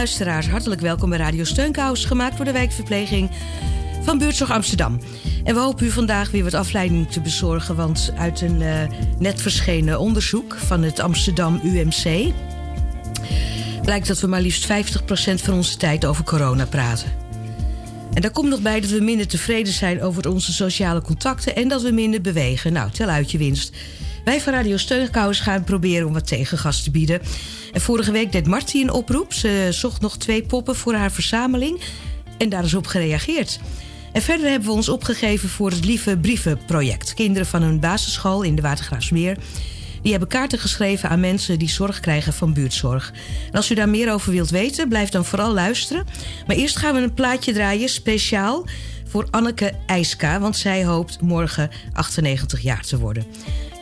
Luisteraars, 0.00 0.48
hartelijk 0.48 0.80
welkom 0.80 1.08
bij 1.08 1.18
Radio 1.18 1.44
Steunkous, 1.44 2.04
gemaakt 2.04 2.36
door 2.36 2.44
de 2.44 2.52
wijkverpleging 2.52 3.30
van 4.02 4.18
Buurtzorg 4.18 4.50
Amsterdam. 4.50 4.98
En 5.44 5.54
we 5.54 5.60
hopen 5.60 5.86
u 5.86 5.90
vandaag 5.90 6.30
weer 6.30 6.42
wat 6.42 6.54
afleiding 6.54 7.10
te 7.10 7.20
bezorgen, 7.20 7.76
want 7.76 8.12
uit 8.16 8.40
een 8.40 8.60
uh, 8.60 8.82
net 9.18 9.42
verschenen 9.42 9.98
onderzoek 9.98 10.54
van 10.54 10.82
het 10.82 11.00
Amsterdam 11.00 11.60
UMC 11.64 12.32
blijkt 13.82 14.06
dat 14.06 14.20
we 14.20 14.26
maar 14.26 14.40
liefst 14.40 14.68
50% 14.68 14.72
van 15.34 15.54
onze 15.54 15.76
tijd 15.76 16.04
over 16.04 16.24
corona 16.24 16.66
praten. 16.66 17.19
En 18.14 18.22
daar 18.22 18.30
komt 18.30 18.48
nog 18.48 18.60
bij 18.60 18.80
dat 18.80 18.90
we 18.90 19.00
minder 19.00 19.26
tevreden 19.26 19.72
zijn 19.72 20.02
over 20.02 20.30
onze 20.30 20.52
sociale 20.52 21.02
contacten 21.02 21.56
en 21.56 21.68
dat 21.68 21.82
we 21.82 21.90
minder 21.90 22.20
bewegen. 22.20 22.72
Nou, 22.72 22.90
tel 22.90 23.08
uit 23.08 23.30
je 23.30 23.38
winst. 23.38 23.72
Wij 24.24 24.40
van 24.40 24.52
Radio 24.52 24.76
Steunkous 24.76 25.40
gaan 25.40 25.64
proberen 25.64 26.06
om 26.06 26.12
wat 26.12 26.26
tegengas 26.26 26.82
te 26.82 26.90
bieden. 26.90 27.20
En 27.72 27.80
vorige 27.80 28.12
week 28.12 28.32
deed 28.32 28.46
Martie 28.46 28.82
een 28.82 28.92
oproep. 28.92 29.32
Ze 29.32 29.68
zocht 29.70 30.00
nog 30.00 30.18
twee 30.18 30.42
poppen 30.42 30.76
voor 30.76 30.94
haar 30.94 31.12
verzameling. 31.12 31.80
En 32.38 32.48
daar 32.48 32.64
is 32.64 32.74
op 32.74 32.86
gereageerd. 32.86 33.60
En 34.12 34.22
verder 34.22 34.50
hebben 34.50 34.68
we 34.68 34.74
ons 34.74 34.88
opgegeven 34.88 35.48
voor 35.48 35.70
het 35.70 35.84
Lieve 35.84 36.16
Brievenproject. 36.16 37.14
Kinderen 37.14 37.46
van 37.46 37.62
een 37.62 37.80
basisschool 37.80 38.42
in 38.42 38.54
de 38.54 38.62
Watergraafsmeer... 38.62 39.36
die 40.02 40.10
hebben 40.10 40.28
kaarten 40.28 40.58
geschreven 40.58 41.08
aan 41.08 41.20
mensen 41.20 41.58
die 41.58 41.68
zorg 41.68 42.00
krijgen 42.00 42.32
van 42.32 42.52
buurtzorg. 42.52 43.12
En 43.46 43.56
als 43.56 43.70
u 43.70 43.74
daar 43.74 43.88
meer 43.88 44.12
over 44.12 44.32
wilt 44.32 44.50
weten, 44.50 44.88
blijf 44.88 45.08
dan 45.08 45.24
vooral 45.24 45.52
luisteren. 45.52 46.06
Maar 46.46 46.56
eerst 46.56 46.76
gaan 46.76 46.94
we 46.94 47.00
een 47.00 47.14
plaatje 47.14 47.52
draaien, 47.52 47.88
speciaal 47.88 48.66
voor 49.06 49.26
Anneke 49.30 49.72
IJska... 49.86 50.40
want 50.40 50.56
zij 50.56 50.84
hoopt 50.84 51.20
morgen 51.20 51.70
98 51.92 52.60
jaar 52.60 52.82
te 52.82 52.98
worden. 52.98 53.24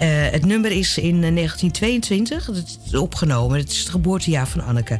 Uh, 0.02 0.08
het 0.30 0.44
nummer 0.44 0.70
is 0.70 0.98
in 0.98 1.20
1922 1.20 2.46
het 2.46 2.78
is 2.86 2.94
opgenomen. 2.94 3.58
Het 3.58 3.70
is 3.70 3.78
het 3.78 3.88
geboortejaar 3.88 4.48
van 4.48 4.64
Anneke. 4.64 4.98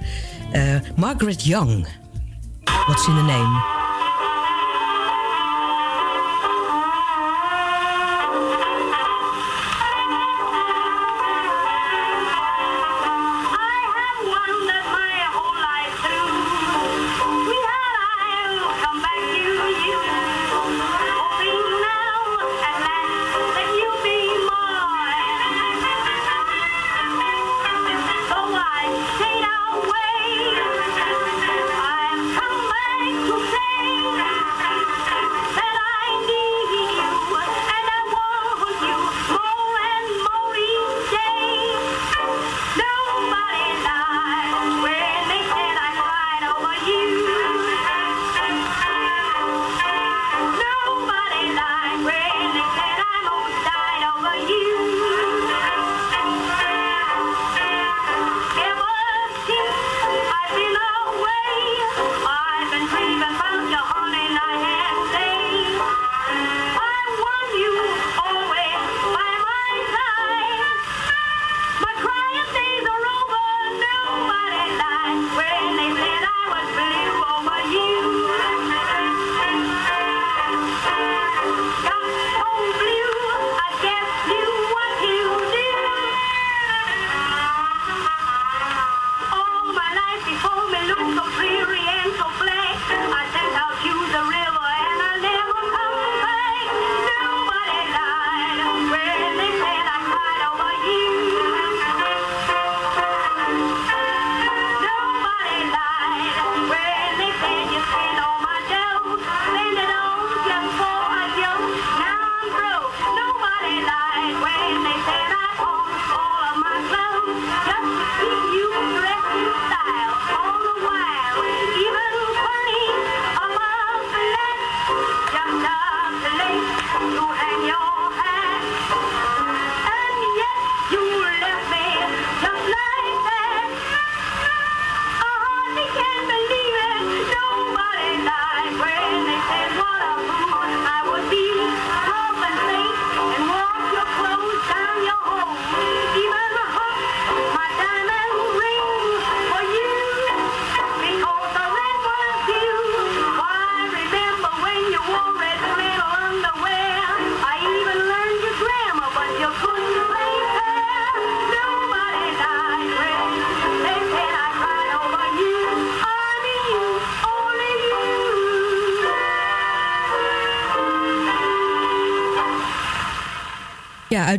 Uh, 0.53 0.75
Margaret 0.97 1.45
Young. 1.45 1.87
What's 2.65 3.07
in 3.07 3.15
the 3.15 3.23
name? 3.23 3.98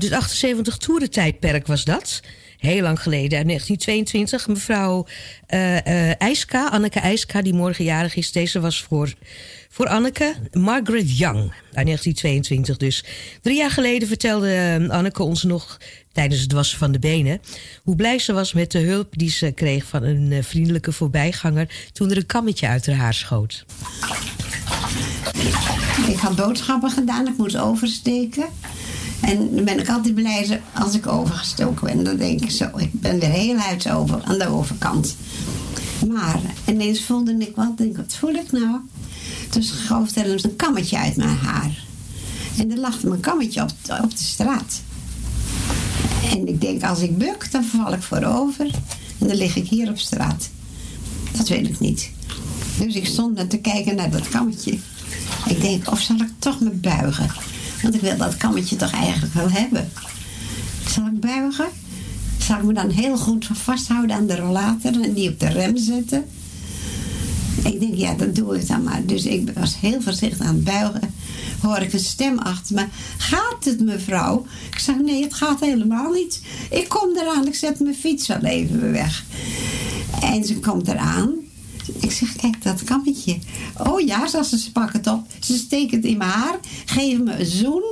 Uit 0.04 0.12
het 0.12 0.24
78 0.24 0.78
toerentijdperk 0.78 1.68
was 1.68 1.84
dat. 1.84 2.22
Heel 2.58 2.82
lang 2.82 3.02
geleden, 3.02 3.38
uit 3.38 3.48
1922. 3.48 4.48
Mevrouw 4.48 5.06
uh, 5.50 6.22
IJska, 6.22 6.70
Anneke 6.70 7.00
IJska, 7.00 7.42
die 7.42 7.54
morgen 7.54 7.84
jarig 7.84 8.16
is. 8.16 8.32
Deze 8.32 8.60
was 8.60 8.84
voor, 8.84 9.14
voor 9.70 9.88
Anneke, 9.88 10.36
Margaret 10.52 11.18
Young, 11.18 11.52
uit 11.74 11.86
1922 11.86 12.78
dus. 12.78 13.04
Drie 13.42 13.58
jaar 13.58 13.72
geleden 13.72 14.08
vertelde 14.08 14.78
uh, 14.80 14.90
Anneke 14.90 15.24
ons 15.24 15.44
nog 15.44 15.78
tijdens 16.12 16.42
het 16.42 16.52
wassen 16.52 16.78
van 16.78 16.92
de 16.92 17.00
benen... 17.00 17.42
hoe 17.84 17.96
blij 17.96 18.20
ze 18.20 18.34
was 18.34 18.54
met 18.54 18.72
de 18.72 18.80
hulp 18.80 19.18
die 19.18 19.30
ze 19.30 19.52
kreeg 19.52 19.86
van 19.86 20.04
een 20.04 20.44
vriendelijke 20.44 20.92
voorbijganger... 20.92 21.70
toen 21.92 22.12
er 22.12 22.18
een 22.18 22.26
kammetje 22.26 22.68
uit 22.68 22.86
haar 22.86 22.96
haar 22.96 23.14
schoot. 23.14 23.66
Ik 26.08 26.18
had 26.18 26.36
boodschappen 26.36 26.92
gedaan, 26.92 27.28
ik 27.28 27.38
moest 27.38 27.58
oversteken. 27.58 28.46
En 29.22 29.56
dan 29.56 29.64
ben 29.64 29.80
ik 29.80 29.90
altijd 29.90 30.16
blij 30.16 30.62
als 30.74 30.94
ik 30.94 31.08
overgestoken 31.08 31.88
ben. 31.88 32.04
Dan 32.04 32.18
denk 32.18 32.42
ik 32.42 32.52
zo, 32.52 32.70
ik 32.76 32.90
ben 32.92 33.22
er 33.22 33.30
heel 33.30 33.58
uit 33.58 33.90
over, 33.90 34.22
aan 34.24 34.38
de 34.38 34.48
overkant. 34.48 35.16
Maar 36.08 36.40
ineens 36.66 37.04
voelde 37.04 37.36
ik 37.38 37.56
wat, 37.56 37.78
denk 37.78 37.98
wat 37.98 38.16
voel 38.20 38.34
ik 38.34 38.52
nou? 38.52 38.78
Toen 39.50 39.64
schoof 39.64 40.16
er 40.16 40.46
een 40.46 40.56
kammetje 40.56 40.98
uit 40.98 41.16
mijn 41.16 41.38
haar. 41.38 41.84
En 42.58 42.72
er 42.72 42.78
lag 42.78 43.04
mijn 43.04 43.20
kammetje 43.20 43.62
op, 43.62 43.70
de 43.86 44.08
straat. 44.16 44.82
En 46.32 46.48
ik 46.48 46.62
denk, 46.62 46.84
als 46.84 47.00
ik 47.00 47.18
buk, 47.18 47.52
dan 47.52 47.64
val 47.64 47.94
ik 47.94 48.02
voorover. 48.02 48.66
En 49.20 49.28
dan 49.28 49.36
lig 49.36 49.56
ik 49.56 49.68
hier 49.68 49.90
op 49.90 49.98
straat. 49.98 50.50
Dat 51.32 51.48
weet 51.48 51.68
ik 51.68 51.80
niet. 51.80 52.10
Dus 52.80 52.96
ik 52.96 53.06
stond 53.06 53.36
net 53.36 53.50
te 53.50 53.58
kijken 53.58 53.96
naar 53.96 54.12
dat 54.12 54.30
kammetje. 54.30 54.78
Ik 55.48 55.62
denk, 55.62 55.92
of 55.92 56.00
zal 56.00 56.16
ik 56.16 56.32
toch 56.40 56.60
me 56.60 56.70
buigen? 56.70 57.30
Want 57.82 57.96
ik 57.96 58.02
wil 58.02 58.18
dat 58.18 58.38
kammetje 58.38 58.76
toch 58.76 58.92
eigenlijk 58.92 59.34
wel 59.34 59.52
hebben. 59.52 59.90
Zal 60.88 61.06
ik 61.06 61.20
buigen? 61.20 61.68
Zal 62.38 62.58
ik 62.58 62.64
me 62.64 62.74
dan 62.74 62.90
heel 62.90 63.18
goed 63.18 63.48
vasthouden 63.52 64.16
aan 64.16 64.28
de 64.28 64.36
rollator 64.36 65.02
en 65.02 65.14
die 65.14 65.30
op 65.30 65.40
de 65.40 65.48
rem 65.48 65.78
zetten? 65.78 66.26
Ik 67.64 67.80
denk, 67.80 67.96
ja, 67.96 68.14
dat 68.14 68.36
doe 68.36 68.56
ik 68.56 68.68
dan 68.68 68.84
maar. 68.84 69.06
Dus 69.06 69.26
ik 69.26 69.52
was 69.54 69.80
heel 69.80 70.02
voorzichtig 70.02 70.48
aan 70.48 70.56
het 70.56 70.64
buigen. 70.64 71.14
Hoor 71.62 71.78
ik 71.78 71.94
een 71.94 72.00
stem 72.00 72.38
achter 72.38 72.76
me. 72.76 72.86
Gaat 73.18 73.66
het, 73.66 73.80
mevrouw? 73.80 74.46
Ik 74.72 74.80
zeg, 74.80 74.96
nee, 75.02 75.24
het 75.24 75.34
gaat 75.34 75.60
helemaal 75.60 76.12
niet. 76.12 76.42
Ik 76.70 76.90
kom 76.90 77.18
eraan, 77.18 77.48
ik 77.48 77.56
zet 77.56 77.80
mijn 77.80 77.96
fiets 77.96 78.28
wel 78.28 78.42
even 78.42 78.92
weg. 78.92 79.24
En 80.22 80.46
ze 80.46 80.60
komt 80.60 80.88
eraan. 80.88 81.34
Ik 82.00 82.12
zeg, 82.12 82.36
kijk, 82.36 82.64
dat 82.64 82.84
kammetje. 82.84 83.38
Oh 83.78 84.02
ja, 84.02 84.28
ze, 84.28 84.58
ze 84.58 84.72
pak 84.72 84.94
het 84.94 85.08
op. 85.08 85.26
Ze 85.40 85.58
steekt 85.58 85.92
het 85.92 86.06
in 86.06 86.18
mijn 86.18 86.30
haar, 86.30 86.60
geeft 86.86 87.20
me 87.20 87.40
een 87.40 87.46
zoen 87.46 87.84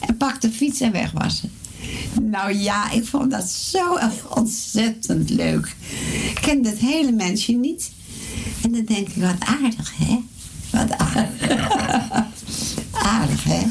en 0.00 0.16
pakt 0.16 0.42
de 0.42 0.50
fiets 0.50 0.80
en 0.80 0.92
wegwassen. 0.92 1.50
Nou 2.22 2.54
ja, 2.54 2.90
ik 2.90 3.04
vond 3.04 3.30
dat 3.30 3.50
zo 3.50 3.98
ontzettend 4.28 5.30
leuk. 5.30 5.74
Ik 6.30 6.38
ken 6.40 6.64
het 6.64 6.78
hele 6.78 7.12
mensje 7.12 7.52
niet. 7.52 7.90
En 8.62 8.72
dan 8.72 8.84
denk 8.84 9.08
ik, 9.08 9.22
wat 9.22 9.40
aardig, 9.40 9.92
hè? 9.96 10.18
Wat 10.70 10.92
aardig. 10.98 11.48
aardig, 13.18 13.44
hè? 13.44 13.62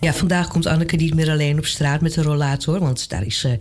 Ja, 0.00 0.14
vandaag 0.14 0.48
komt 0.48 0.66
Anneke 0.66 0.96
niet 0.96 1.14
meer 1.14 1.30
alleen 1.30 1.58
op 1.58 1.66
straat 1.66 2.00
met 2.00 2.14
de 2.14 2.22
rollator, 2.22 2.80
want 2.80 3.08
daar 3.08 3.26
is 3.26 3.38
ze 3.38 3.58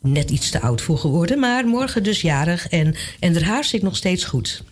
net 0.00 0.30
iets 0.30 0.50
te 0.50 0.60
oud 0.60 0.80
voor 0.80 0.98
geworden. 0.98 1.38
Maar 1.38 1.66
morgen 1.66 2.02
dus 2.02 2.20
jarig 2.20 2.68
en, 2.68 2.94
en 3.20 3.42
haar 3.42 3.64
zit 3.64 3.82
nog 3.82 3.96
steeds 3.96 4.24
goed. 4.24 4.62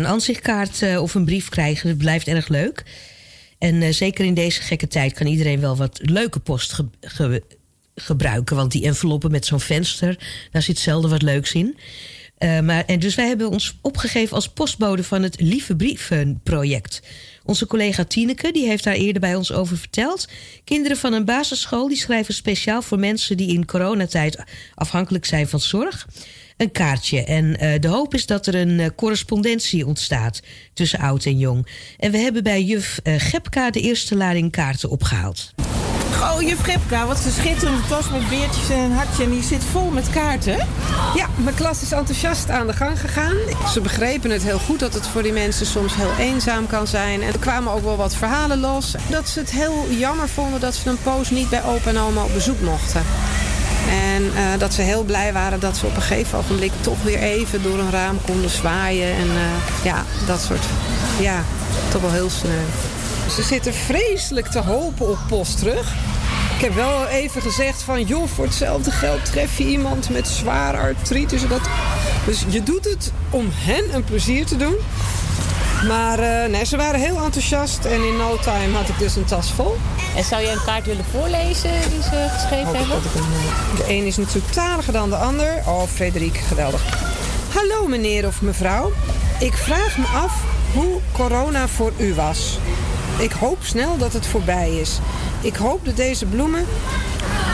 Een 0.00 0.06
aanzichtkaart 0.06 0.80
uh, 0.82 1.02
of 1.02 1.14
een 1.14 1.24
brief 1.24 1.48
krijgen, 1.48 1.88
dat 1.88 1.98
blijft 1.98 2.28
erg 2.28 2.48
leuk. 2.48 2.84
En 3.58 3.74
uh, 3.74 3.92
zeker 3.92 4.24
in 4.24 4.34
deze 4.34 4.62
gekke 4.62 4.88
tijd 4.88 5.12
kan 5.12 5.26
iedereen 5.26 5.60
wel 5.60 5.76
wat 5.76 6.00
leuke 6.02 6.40
post 6.40 6.72
ge 6.72 6.86
ge 7.00 7.42
gebruiken. 7.94 8.56
Want 8.56 8.72
die 8.72 8.84
enveloppen 8.84 9.30
met 9.30 9.46
zo'n 9.46 9.60
venster, 9.60 10.18
daar 10.50 10.62
zit 10.62 10.78
zelden 10.78 11.10
wat 11.10 11.22
leuks 11.22 11.52
in. 11.52 11.78
Eh, 12.38 12.60
maar, 12.60 12.84
en 12.84 12.98
dus 12.98 13.14
wij 13.14 13.26
hebben 13.26 13.50
ons 13.50 13.78
opgegeven 13.80 14.34
als 14.34 14.48
postbode 14.48 15.04
van 15.04 15.22
het 15.22 15.40
Lieve 15.40 15.76
Brieven-project. 15.76 17.02
Onze 17.44 17.66
collega 17.66 18.04
Tineke 18.04 18.52
die 18.52 18.66
heeft 18.66 18.84
daar 18.84 18.94
eerder 18.94 19.20
bij 19.20 19.34
ons 19.34 19.52
over 19.52 19.76
verteld. 19.76 20.28
Kinderen 20.64 20.96
van 20.96 21.12
een 21.12 21.24
basisschool 21.24 21.88
die 21.88 21.96
schrijven 21.96 22.34
speciaal 22.34 22.82
voor 22.82 22.98
mensen 22.98 23.36
die 23.36 23.52
in 23.52 23.66
coronatijd 23.66 24.38
afhankelijk 24.74 25.24
zijn 25.24 25.48
van 25.48 25.60
zorg 25.60 26.06
een 26.60 26.72
kaartje. 26.72 27.24
En 27.24 27.44
uh, 27.44 27.80
de 27.80 27.88
hoop 27.88 28.14
is 28.14 28.26
dat 28.26 28.46
er 28.46 28.54
een 28.54 28.78
uh, 28.78 28.86
correspondentie 28.96 29.86
ontstaat 29.86 30.40
tussen 30.74 30.98
oud 30.98 31.24
en 31.24 31.38
jong. 31.38 31.66
En 31.98 32.10
we 32.10 32.18
hebben 32.18 32.42
bij 32.42 32.62
juf 32.62 33.00
uh, 33.04 33.14
Gepka 33.18 33.70
de 33.70 33.80
eerste 33.80 34.16
lading 34.16 34.50
kaarten 34.50 34.90
opgehaald. 34.90 35.52
Oh, 36.20 36.42
juf 36.42 36.60
Gepka, 36.60 37.06
wat 37.06 37.24
een 37.24 37.32
schitterende 37.32 37.86
tas 37.88 38.10
met 38.10 38.28
beertjes 38.28 38.70
en 38.70 38.78
een 38.78 38.92
hartje. 38.92 39.24
En 39.24 39.30
die 39.30 39.42
zit 39.42 39.64
vol 39.64 39.90
met 39.90 40.10
kaarten. 40.10 40.56
Ja, 41.14 41.28
mijn 41.36 41.54
klas 41.54 41.82
is 41.82 41.92
enthousiast 41.92 42.50
aan 42.50 42.66
de 42.66 42.72
gang 42.72 43.00
gegaan. 43.00 43.36
Ze 43.72 43.80
begrepen 43.80 44.30
het 44.30 44.42
heel 44.42 44.58
goed 44.58 44.78
dat 44.78 44.94
het 44.94 45.06
voor 45.06 45.22
die 45.22 45.32
mensen 45.32 45.66
soms 45.66 45.94
heel 45.94 46.16
eenzaam 46.18 46.66
kan 46.66 46.86
zijn. 46.86 47.22
En 47.22 47.32
er 47.32 47.38
kwamen 47.38 47.72
ook 47.72 47.84
wel 47.84 47.96
wat 47.96 48.16
verhalen 48.16 48.60
los. 48.60 48.94
Dat 49.10 49.28
ze 49.28 49.38
het 49.38 49.50
heel 49.50 49.86
jammer 49.90 50.28
vonden 50.28 50.60
dat 50.60 50.74
ze 50.74 50.88
een 50.88 51.02
poos 51.02 51.30
niet 51.30 51.48
bij 51.48 51.64
opa 51.64 51.90
en 51.90 51.98
oma 51.98 52.24
op 52.24 52.32
bezoek 52.32 52.60
mochten. 52.60 53.02
En 53.88 54.22
uh, 54.22 54.58
dat 54.58 54.74
ze 54.74 54.82
heel 54.82 55.02
blij 55.02 55.32
waren 55.32 55.60
dat 55.60 55.76
ze 55.76 55.86
op 55.86 55.96
een 55.96 56.02
gegeven 56.02 56.38
ogenblik 56.38 56.72
toch 56.80 57.02
weer 57.02 57.18
even 57.18 57.62
door 57.62 57.78
een 57.78 57.90
raam 57.90 58.18
konden 58.24 58.50
zwaaien. 58.50 59.12
En 59.14 59.26
uh, 59.26 59.84
ja, 59.84 60.04
dat 60.26 60.40
soort. 60.40 60.64
Ja, 61.20 61.44
toch 61.88 62.00
wel 62.00 62.12
heel 62.12 62.30
sneu. 62.30 62.62
Ze 63.34 63.42
zitten 63.42 63.74
vreselijk 63.74 64.46
te 64.46 64.58
hopen 64.58 65.08
op 65.08 65.18
post 65.28 65.58
terug. 65.58 65.94
Ik 66.56 66.66
heb 66.66 66.74
wel 66.74 67.06
even 67.06 67.42
gezegd 67.42 67.82
van, 67.82 68.02
joh, 68.02 68.28
voor 68.34 68.44
hetzelfde 68.44 68.90
geld 68.90 69.24
tref 69.24 69.58
je 69.58 69.64
iemand 69.64 70.10
met 70.10 70.28
zware 70.28 70.76
artritis. 70.76 71.48
Dat... 71.48 71.60
Dus 72.26 72.44
je 72.48 72.62
doet 72.62 72.84
het 72.84 73.12
om 73.30 73.48
hen 73.52 73.94
een 73.94 74.04
plezier 74.04 74.46
te 74.46 74.56
doen. 74.56 74.74
Maar 75.86 76.20
uh, 76.20 76.50
nee, 76.50 76.64
ze 76.64 76.76
waren 76.76 77.00
heel 77.00 77.24
enthousiast 77.24 77.84
en 77.84 78.04
in 78.06 78.16
no 78.16 78.36
time 78.36 78.76
had 78.76 78.88
ik 78.88 78.98
dus 78.98 79.16
een 79.16 79.24
tas 79.24 79.52
vol. 79.52 79.76
En 80.16 80.24
zou 80.24 80.42
je 80.42 80.50
een 80.50 80.64
kaart 80.64 80.86
willen 80.86 81.04
voorlezen 81.04 81.70
die 81.90 82.02
ze 82.02 82.26
geschreven 82.32 82.68
oh, 82.68 82.78
hebben? 82.78 83.00
De 83.76 83.84
een 83.88 84.04
is 84.04 84.16
natuurlijk 84.16 84.52
taliger 84.52 84.92
dan 84.92 85.10
de 85.10 85.16
ander. 85.16 85.62
Oh, 85.66 85.82
Frederik, 85.82 86.36
geweldig. 86.36 86.82
Hallo 87.54 87.86
meneer 87.86 88.26
of 88.26 88.42
mevrouw. 88.42 88.92
Ik 89.40 89.52
vraag 89.52 89.98
me 89.98 90.06
af 90.06 90.42
hoe 90.72 91.00
corona 91.12 91.68
voor 91.68 91.92
u 91.96 92.14
was. 92.14 92.58
Ik 93.18 93.32
hoop 93.32 93.58
snel 93.60 93.96
dat 93.96 94.12
het 94.12 94.26
voorbij 94.26 94.70
is. 94.70 94.98
Ik 95.40 95.56
hoop 95.56 95.84
dat 95.84 95.96
deze 95.96 96.26
bloemen 96.26 96.66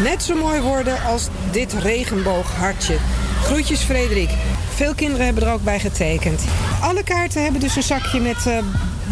net 0.02 0.22
zo 0.22 0.34
mooi 0.34 0.60
worden 0.60 1.02
als 1.02 1.28
dit 1.50 1.72
regenbooghartje. 1.72 2.96
Groetjes 3.46 3.80
Frederik. 3.80 4.30
Veel 4.74 4.94
kinderen 4.94 5.24
hebben 5.24 5.42
er 5.42 5.52
ook 5.52 5.64
bij 5.64 5.80
getekend. 5.80 6.44
Alle 6.80 7.02
kaarten 7.02 7.42
hebben 7.42 7.60
dus 7.60 7.76
een 7.76 7.82
zakje 7.82 8.20
met, 8.20 8.42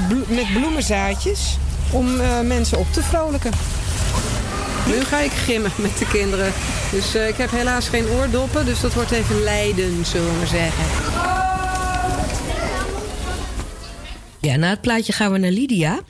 blo 0.09 0.25
met 0.29 0.53
bloemenzaadjes 0.53 1.57
om 1.91 2.21
uh, 2.21 2.41
mensen 2.41 2.79
op 2.79 2.93
te 2.93 3.03
vrolijken. 3.03 3.53
Nu 4.87 5.05
ga 5.05 5.21
ik 5.21 5.31
gimmen 5.31 5.71
met 5.77 5.99
de 5.99 6.07
kinderen. 6.07 6.53
Dus 6.91 7.17
uh, 7.17 7.29
ik 7.29 7.37
heb 7.37 7.51
helaas 7.51 7.89
geen 7.89 8.07
oordoppen, 8.07 8.65
dus 8.65 8.81
dat 8.81 8.95
wordt 8.95 9.11
even 9.11 9.43
lijden, 9.43 10.05
zullen 10.05 10.41
we 10.41 10.47
zeggen. 10.47 10.85
Ja, 14.41 14.57
na 14.57 14.71
het 14.71 14.81
plaatje 14.81 15.13
gaan 15.13 15.33
we 15.33 15.39
naar 15.39 15.51
Lydia. 15.51 16.01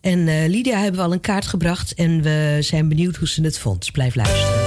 En 0.00 0.48
Lydia 0.48 0.78
hebben 0.78 1.00
we 1.00 1.06
al 1.06 1.12
een 1.12 1.20
kaart 1.20 1.46
gebracht 1.46 1.94
en 1.94 2.22
we 2.22 2.56
zijn 2.60 2.88
benieuwd 2.88 3.16
hoe 3.16 3.28
ze 3.28 3.42
het 3.42 3.58
vond. 3.58 3.92
Blijf 3.92 4.14
luisteren. 4.14 4.61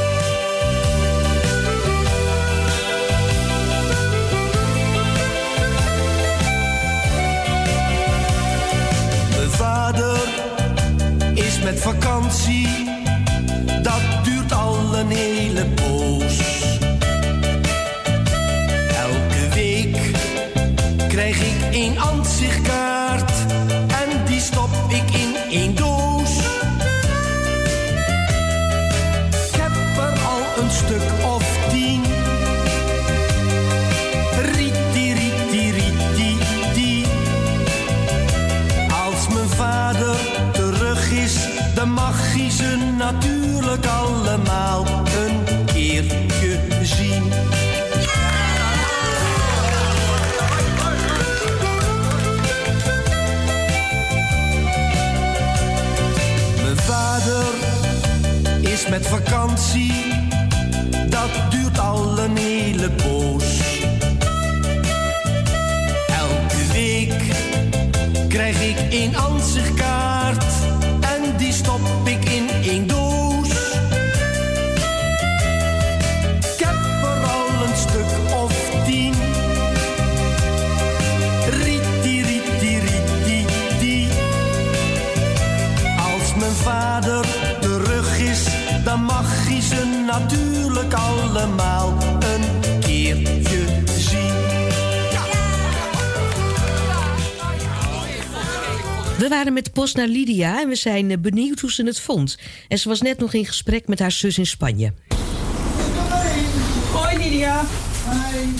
Allemaal 43.83 44.85
een 44.87 45.65
keertje 45.65 46.59
zien. 46.81 47.23
Mijn 56.63 56.77
vader 56.77 57.45
is 58.61 58.87
met 58.87 59.07
vakantie, 59.07 59.93
dat 61.09 61.29
duurt 61.49 61.79
al 61.79 62.19
een 62.19 62.37
hele 62.37 62.89
poos. 62.89 63.59
Elke 66.07 66.71
week 66.73 67.13
krijg 68.27 68.61
ik 68.61 68.77
een 68.89 69.17
ansichtkaart 69.17 70.14
allemaal 91.45 91.97
een 92.19 92.79
keertje 92.79 93.83
zien. 93.97 94.33
We 99.17 99.25
waren 99.29 99.53
met 99.53 99.65
de 99.65 99.71
post 99.71 99.95
naar 99.95 100.07
Lydia 100.07 100.61
en 100.61 100.67
we 100.67 100.75
zijn 100.75 101.21
benieuwd 101.21 101.59
hoe 101.59 101.71
ze 101.71 101.85
het 101.85 101.99
vond. 101.99 102.37
En 102.67 102.79
ze 102.79 102.89
was 102.89 103.01
net 103.01 103.19
nog 103.19 103.33
in 103.33 103.45
gesprek 103.45 103.87
met 103.87 103.99
haar 103.99 104.11
zus 104.11 104.37
in 104.37 104.45
Spanje. 104.45 104.93
Hoi 106.91 107.17
Lydia. 107.17 107.65
Hoi. 108.05 108.53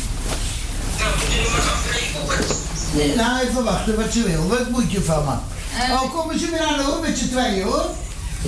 Nee, 2.94 3.16
nou, 3.16 3.48
even 3.48 3.64
wachten 3.64 3.96
wat 3.96 4.12
ze 4.12 4.24
wil. 4.24 4.48
Wat 4.48 4.70
moet 4.70 4.92
je 4.92 5.02
van 5.02 5.26
me? 5.26 5.34
Uh, 5.78 6.02
oh, 6.02 6.16
komen 6.16 6.40
ze 6.40 6.50
weer 6.50 6.64
aan 6.64 6.80
hoor, 6.80 7.02
met 7.02 7.18
z'n 7.18 7.30
tweeën 7.30 7.64
hoor. 7.64 7.86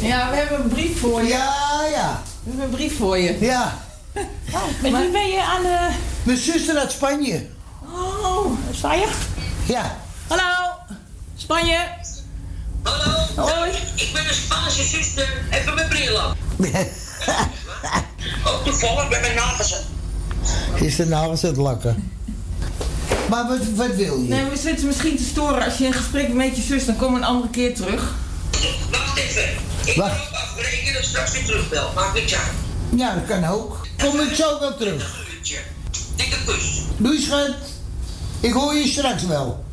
Ja, 0.02 0.30
we 0.30 0.36
hebben 0.36 0.62
een 0.62 0.70
brief 0.70 1.00
voor 1.00 1.22
je. 1.22 1.28
Ja, 1.28 1.86
ja. 1.92 2.22
We 2.44 2.50
hebben 2.50 2.66
een 2.66 2.76
brief 2.76 2.98
voor 2.98 3.18
je. 3.18 3.38
Ja. 3.40 3.87
Oh, 4.54 4.64
met 4.82 4.92
wie 4.92 5.12
ben 5.12 5.28
je 5.30 5.44
aan 5.44 5.62
de... 5.62 5.90
Mijn 6.24 6.38
zuster 6.38 6.78
uit 6.78 6.92
Spanje. 6.92 7.46
Oh, 7.94 8.52
Spanje? 8.72 9.08
Ja. 9.66 9.98
Hallo, 10.28 10.74
Spanje. 11.36 11.80
Hallo. 12.84 13.52
Hoi. 13.52 13.72
Ik 13.96 14.10
ben 14.14 14.28
een 14.28 14.34
Spaanse 14.34 14.84
zuster. 14.84 15.44
Even 15.52 15.76
mijn 15.76 15.88
bril 15.88 16.20
af. 16.20 16.36
Ook 18.46 18.64
toevallig 18.66 19.10
met 19.10 19.22
mijn 19.22 19.36
nagels. 19.36 19.76
Is 20.76 20.96
de 20.96 21.06
nagels 21.06 21.42
het 21.42 21.58
lakken? 21.58 22.12
Maar 23.30 23.48
wat, 23.48 23.58
wat 23.76 23.96
wil 23.96 24.18
je? 24.18 24.28
Nee, 24.28 24.46
we 24.46 24.58
zitten 24.58 24.88
misschien 24.88 25.18
te 25.18 25.24
storen. 25.24 25.66
Als 25.66 25.78
je 25.78 25.86
een 25.86 25.94
gesprek 25.94 26.34
met 26.34 26.56
je 26.56 26.62
zus, 26.62 26.86
dan 26.86 26.96
kom 26.96 27.16
een 27.16 27.24
andere 27.24 27.50
keer 27.50 27.76
terug. 27.76 28.14
Wacht 28.92 29.18
even. 29.18 29.50
Ik 29.86 29.96
Wacht. 29.96 30.12
ga 30.12 30.24
ook 30.28 30.34
afbreken 30.34 30.96
en 30.98 31.04
straks 31.04 31.32
weer 31.32 31.46
terugbel. 31.46 31.92
Maak 31.96 32.14
niks 32.14 32.36
uit. 32.36 32.52
Ja, 32.96 33.14
dat 33.14 33.26
kan 33.26 33.46
ook. 33.46 33.87
Kom 33.98 34.20
ik 34.20 34.36
zo 34.36 34.60
wel 34.60 34.78
terug. 34.78 35.26
Dikke 36.16 36.36
kus. 36.46 36.82
Doei 36.98 37.22
schat. 37.22 37.52
Ik 38.40 38.54
hoor 38.54 38.74
je 38.76 38.88
straks 38.88 39.24
wel. 39.26 39.64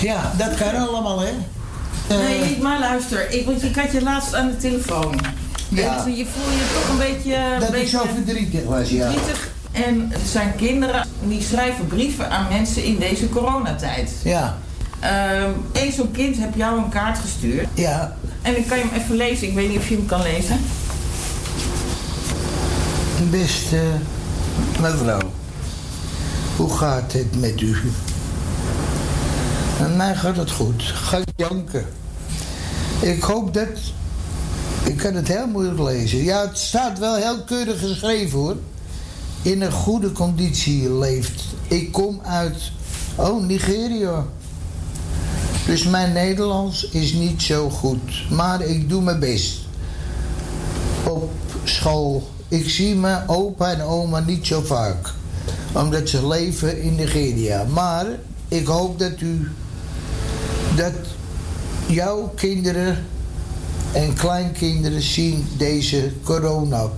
Ja, 0.00 0.32
dat 0.36 0.54
kan 0.54 0.88
allemaal 0.88 1.20
hè. 1.20 1.30
Eh, 2.08 2.16
Nee, 2.18 2.58
maar 2.60 2.78
luister. 2.78 3.30
Ik, 3.30 3.46
want 3.46 3.62
ik 3.62 3.76
had 3.76 3.92
je 3.92 4.02
laatst 4.02 4.34
aan 4.34 4.46
de 4.46 4.56
telefoon. 4.56 5.20
Ja. 5.68 6.04
En 6.06 6.16
je 6.16 6.26
voel 6.26 6.52
je 6.52 6.70
toch 6.74 6.88
een 6.88 7.14
beetje... 7.14 7.34
een 7.34 7.58
dat 7.60 7.68
ik 7.68 7.74
beetje 7.74 7.96
zo 7.96 8.04
verdrietig 8.14 8.64
was, 8.64 8.88
ja. 8.88 9.10
verdrietig. 9.10 9.50
En 9.72 10.12
zijn 10.26 10.54
kinderen 10.56 11.08
die 11.22 11.42
schrijven 11.42 11.86
brieven 11.86 12.30
aan 12.30 12.46
mensen 12.48 12.84
in 12.84 12.98
deze 12.98 13.28
coronatijd. 13.28 14.10
Ja, 14.24 14.58
Eén 15.72 15.92
zo'n 15.92 16.10
kind 16.10 16.36
heb 16.38 16.54
jou 16.56 16.78
een 16.78 16.88
kaart 16.88 17.18
gestuurd. 17.18 17.66
ja. 17.74 18.16
En 18.42 18.56
ik 18.58 18.66
kan 18.66 18.78
je 18.78 18.84
hem 18.90 19.00
even 19.02 19.16
lezen. 19.16 19.48
Ik 19.48 19.54
weet 19.54 19.68
niet 19.68 19.78
of 19.78 19.88
je 19.88 19.94
hem 19.94 20.06
kan 20.06 20.22
lezen. 20.22 20.60
Beste 23.30 23.82
mevrouw. 24.80 25.30
Hoe 26.56 26.70
gaat 26.76 27.12
het 27.12 27.40
met 27.40 27.60
u? 27.60 27.76
Met 29.80 29.96
mij 29.96 30.14
gaat 30.14 30.36
het 30.36 30.50
goed. 30.50 30.82
Ga 30.82 31.20
janken. 31.36 31.86
Ik 33.00 33.22
hoop 33.22 33.54
dat... 33.54 33.68
Ik 34.84 34.96
kan 34.96 35.14
het 35.14 35.28
heel 35.28 35.46
moeilijk 35.46 35.78
lezen. 35.78 36.22
Ja, 36.22 36.40
het 36.46 36.58
staat 36.58 36.98
wel 36.98 37.14
heel 37.14 37.44
keurig 37.44 37.78
geschreven 37.80 38.38
hoor. 38.38 38.56
In 39.42 39.62
een 39.62 39.72
goede 39.72 40.12
conditie 40.12 40.92
leeft. 40.92 41.42
Ik 41.68 41.92
kom 41.92 42.20
uit... 42.24 42.72
Oh, 43.14 43.46
Nigeria. 43.46 44.24
Dus 45.66 45.84
mijn 45.84 46.12
Nederlands 46.12 46.88
is 46.88 47.12
niet 47.12 47.42
zo 47.42 47.70
goed. 47.70 48.30
Maar 48.30 48.60
ik 48.60 48.88
doe 48.88 49.02
mijn 49.02 49.18
best. 49.18 49.58
Op 51.04 51.30
school. 51.64 52.31
Ik 52.52 52.70
zie 52.70 52.94
mijn 52.94 53.28
opa 53.28 53.70
en 53.70 53.82
oma 53.82 54.20
niet 54.20 54.46
zo 54.46 54.60
vaak. 54.60 55.08
Omdat 55.72 56.08
ze 56.08 56.26
leven 56.26 56.82
in 56.82 56.94
Nigeria. 56.94 57.64
Maar 57.64 58.06
ik 58.48 58.66
hoop 58.66 58.98
dat 58.98 59.20
u... 59.20 59.50
Dat 60.76 60.92
jouw 61.86 62.32
kinderen 62.36 63.04
en 63.92 64.14
kleinkinderen 64.14 65.02
zien 65.02 65.46
deze 65.56 66.12
corona. 66.24 66.84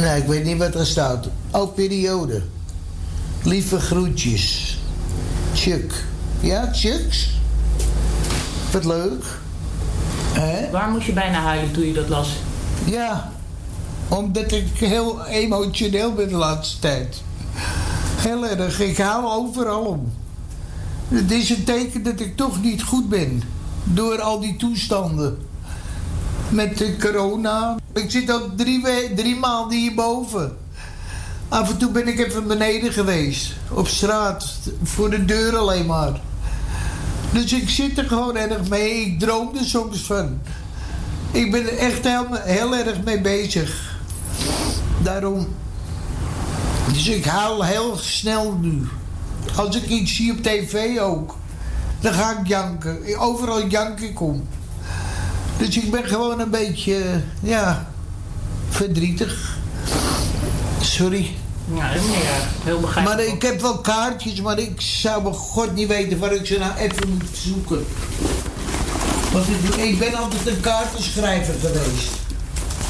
Nee, 0.00 0.20
ik 0.20 0.26
weet 0.26 0.44
niet 0.44 0.58
wat 0.58 0.74
er 0.74 0.86
staat. 0.86 1.28
Oh, 1.50 1.74
periode. 1.74 2.42
Lieve 3.42 3.80
groetjes. 3.80 4.78
Chuck. 5.54 6.04
Ja, 6.40 6.72
Chucks? 6.72 7.30
Wat 8.72 8.84
leuk. 8.84 9.24
Hè? 10.40 10.70
Waar 10.70 10.90
moest 10.90 11.06
je 11.06 11.12
bijna 11.12 11.40
huilen 11.40 11.72
toen 11.72 11.86
je 11.86 11.92
dat 11.92 12.08
las? 12.08 12.28
Ja, 12.84 13.32
omdat 14.08 14.52
ik 14.52 14.68
heel 14.74 15.24
emotioneel 15.24 16.12
ben 16.12 16.28
de 16.28 16.36
laatste 16.36 16.78
tijd. 16.78 17.22
Heel 18.16 18.46
erg. 18.46 18.80
Ik 18.80 18.98
hou 18.98 19.24
overal 19.24 19.84
om. 19.84 20.12
Het 21.08 21.30
is 21.30 21.50
een 21.50 21.64
teken 21.64 22.02
dat 22.02 22.20
ik 22.20 22.36
toch 22.36 22.62
niet 22.62 22.82
goed 22.82 23.08
ben. 23.08 23.42
Door 23.84 24.20
al 24.20 24.40
die 24.40 24.56
toestanden. 24.56 25.38
Met 26.48 26.78
de 26.78 26.96
corona. 26.96 27.76
Ik 27.92 28.10
zit 28.10 28.30
al 28.30 28.40
drie, 28.56 28.82
drie 29.14 29.36
maanden 29.36 29.78
hierboven. 29.78 30.56
Af 31.48 31.70
en 31.70 31.76
toe 31.76 31.90
ben 31.90 32.08
ik 32.08 32.18
even 32.18 32.46
beneden 32.46 32.92
geweest. 32.92 33.52
Op 33.70 33.88
straat. 33.88 34.58
Voor 34.82 35.10
de 35.10 35.24
deur 35.24 35.56
alleen 35.56 35.86
maar. 35.86 36.20
Dus 37.32 37.52
ik 37.52 37.68
zit 37.68 37.98
er 37.98 38.04
gewoon 38.04 38.36
erg 38.36 38.68
mee. 38.68 38.90
Ik 38.90 39.20
droom 39.20 39.56
er 39.56 39.64
soms 39.64 40.00
van. 40.00 40.38
Ik 41.30 41.50
ben 41.50 41.62
er 41.62 41.78
echt 41.78 42.04
heel, 42.44 42.74
erg 42.74 43.02
mee 43.04 43.20
bezig. 43.20 43.96
Daarom. 45.02 45.46
Dus 46.92 47.08
ik 47.08 47.24
huil 47.24 47.64
heel 47.64 47.96
snel 47.96 48.58
nu. 48.60 48.88
Als 49.56 49.76
ik 49.76 49.88
iets 49.88 50.16
zie 50.16 50.32
op 50.32 50.42
tv 50.42 50.98
ook. 50.98 51.36
Dan 52.00 52.12
ga 52.12 52.40
ik 52.40 52.46
janken. 52.46 53.18
Overal 53.18 53.68
jank 53.68 54.00
ik 54.00 54.20
om. 54.20 54.48
Dus 55.58 55.76
ik 55.76 55.90
ben 55.90 56.04
gewoon 56.04 56.40
een 56.40 56.50
beetje, 56.50 57.22
ja, 57.40 57.88
verdrietig. 58.68 59.56
Sorry. 60.80 61.36
Ja, 61.74 61.92
dat 61.92 62.02
is 62.02 62.08
niet 62.08 62.16
erg. 62.16 62.64
Heel 62.64 62.80
begrijpelijk. 62.80 63.26
Maar 63.26 63.34
ik 63.34 63.42
heb 63.42 63.60
wel 63.60 63.78
kaartjes, 63.78 64.40
maar 64.40 64.58
ik 64.58 64.80
zou 64.80 65.22
bij 65.22 65.32
god 65.32 65.74
niet 65.74 65.88
weten 65.88 66.18
waar 66.18 66.32
ik 66.32 66.46
ze 66.46 66.58
nou 66.58 66.76
even 66.76 67.08
moet 67.08 67.36
zoeken. 67.36 67.86
Want 69.32 69.46
ik, 69.48 69.74
ik 69.74 69.98
ben 69.98 70.14
altijd 70.14 70.46
een 70.46 70.60
kaartenschrijver 70.60 71.54
geweest. 71.54 72.10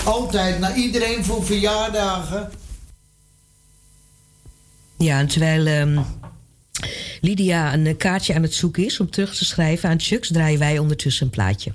Altijd, 0.04 0.58
naar 0.58 0.76
iedereen 0.76 1.24
voor 1.24 1.44
verjaardagen. 1.44 2.50
Ja, 4.98 5.18
en 5.18 5.26
terwijl 5.26 5.66
ehm, 5.66 5.98
Lydia 7.20 7.74
een 7.74 7.96
kaartje 7.96 8.34
aan 8.34 8.42
het 8.42 8.54
zoeken 8.54 8.84
is 8.84 9.00
om 9.00 9.10
terug 9.10 9.36
te 9.36 9.44
schrijven 9.44 9.88
aan 9.88 10.00
Chucks, 10.00 10.28
draaien 10.28 10.58
wij 10.58 10.78
ondertussen 10.78 11.26
een 11.26 11.32
plaatje. 11.32 11.72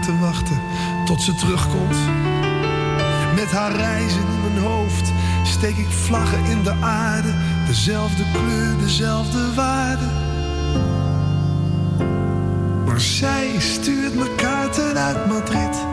Te 0.00 0.18
wachten 0.18 0.60
tot 1.04 1.22
ze 1.22 1.34
terugkomt. 1.34 1.96
Met 3.34 3.50
haar 3.50 3.76
reizen 3.76 4.20
in 4.20 4.40
mijn 4.42 4.64
hoofd 4.64 5.12
steek 5.44 5.76
ik 5.76 5.90
vlaggen 5.90 6.44
in 6.44 6.62
de 6.62 6.74
aarde. 6.80 7.34
Dezelfde 7.66 8.22
kleur, 8.32 8.78
dezelfde 8.78 9.54
waarde. 9.54 10.06
Maar 12.86 13.00
zij 13.00 13.54
stuurt 13.58 14.14
me 14.14 14.34
kaarten 14.34 14.96
uit 14.96 15.26
Madrid. 15.26 15.84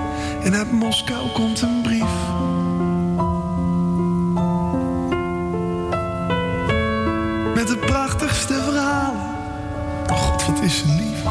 En 0.43 0.55
uit 0.55 0.71
Moskou 0.71 1.29
komt 1.31 1.61
een 1.61 1.81
brief. 1.81 2.13
Met 7.55 7.67
de 7.67 7.77
prachtigste 7.85 8.53
verhalen. 8.53 9.21
God, 10.07 10.45
wat 10.45 10.61
is 10.61 10.77
ze 10.77 10.85
lief. 10.87 11.23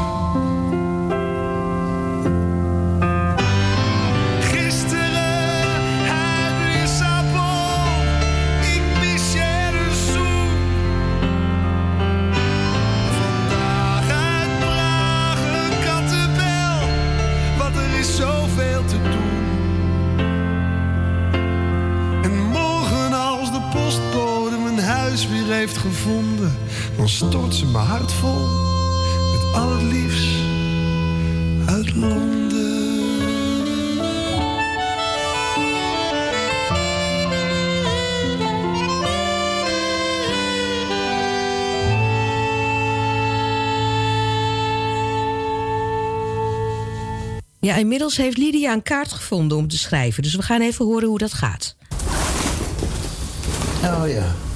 Dan 27.03 27.11
stort 27.11 27.55
ze 27.55 27.67
mijn 27.67 27.87
hart 27.87 28.13
vol 28.13 28.49
met 29.33 29.55
al 29.55 29.71
het 29.73 29.83
liefst 29.83 30.37
uit 31.67 31.95
Londen. 31.95 32.51
Ja, 47.61 47.77
inmiddels 47.77 48.17
heeft 48.17 48.37
Lydia 48.37 48.73
een 48.73 48.83
kaart 48.83 49.13
gevonden 49.13 49.59
om 49.59 49.69
te 49.69 49.79
schrijven. 49.79 50.23
Dus 50.23 50.35
we 50.35 50.43
gaan 50.43 50.61
even 50.61 50.85
horen 50.85 51.09
hoe 51.09 51.19
dat 51.19 51.33
gaat. 51.33 51.77
Oh 53.85 54.09
ja. 54.09 54.52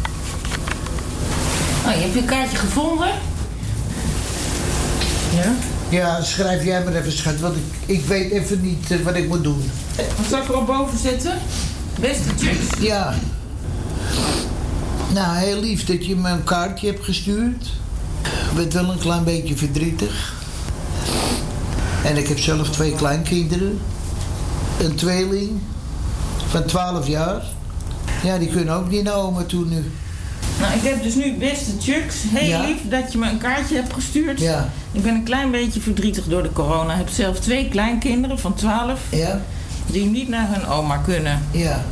Oh, 2.06 2.14
je 2.14 2.20
je 2.20 2.26
kaartje 2.26 2.56
gevonden? 2.56 3.08
Ja. 5.34 5.52
Ja, 5.88 6.22
schrijf 6.22 6.64
jij 6.64 6.84
maar 6.84 6.94
even, 6.94 7.12
schat, 7.12 7.40
want 7.40 7.56
ik, 7.56 7.96
ik 7.96 8.04
weet 8.04 8.30
even 8.30 8.60
niet 8.60 8.90
eh, 8.90 8.98
wat 9.00 9.14
ik 9.14 9.28
moet 9.28 9.42
doen. 9.42 9.70
Wat 9.96 10.26
zal 10.28 10.42
ik 10.42 10.48
erop 10.48 10.66
boven 10.66 10.98
zetten? 10.98 11.38
Beste. 12.00 12.30
Ja. 12.80 13.14
Nou, 15.12 15.36
heel 15.36 15.60
lief 15.60 15.84
dat 15.84 16.06
je 16.06 16.16
me 16.16 16.28
een 16.28 16.44
kaartje 16.44 16.86
hebt 16.86 17.04
gestuurd. 17.04 17.66
Ik 18.22 18.56
ben 18.56 18.72
wel 18.72 18.92
een 18.92 18.98
klein 18.98 19.24
beetje 19.24 19.56
verdrietig. 19.56 20.34
En 22.04 22.16
ik 22.16 22.28
heb 22.28 22.38
zelf 22.38 22.70
twee 22.70 22.94
kleinkinderen. 22.94 23.80
Een 24.80 24.94
tweeling 24.94 25.50
van 26.48 26.64
12 26.64 27.06
jaar. 27.06 27.42
Ja, 28.22 28.38
die 28.38 28.48
kunnen 28.48 28.74
ook 28.74 28.90
niet 28.90 29.02
naar 29.02 29.14
oma 29.14 29.42
toe 29.42 29.64
nu. 29.64 29.84
Nou, 30.60 30.74
ik 30.74 30.82
heb 30.82 31.02
dus 31.02 31.14
nu 31.14 31.32
beste 31.32 31.70
Chucks. 31.80 32.14
Heel 32.28 32.48
Ja. 32.48 32.60
lief 32.66 32.76
dat 32.88 33.12
je 33.12 33.18
me 33.18 33.28
een 33.30 33.38
kaartje 33.38 33.74
hebt 33.74 33.92
gestuurd. 33.92 34.40
Ja. 34.40 34.68
Ik 34.92 35.02
ben 35.02 35.14
een 35.14 35.24
klein 35.24 35.50
beetje 35.50 35.80
verdrietig 35.80 36.24
door 36.24 36.42
de 36.42 36.52
corona. 36.52 36.92
Ik 36.92 36.98
heb 36.98 37.08
zelf 37.08 37.38
twee 37.40 37.68
kleinkinderen 37.68 38.38
van 38.38 38.54
12. 38.54 39.00
Ja. 39.10 39.40
Die 39.86 40.04
niet 40.04 40.28
naar 40.28 40.48
hun 40.50 40.66
oma 40.66 40.96
kunnen. 40.96 41.42
Ja. 41.50 41.84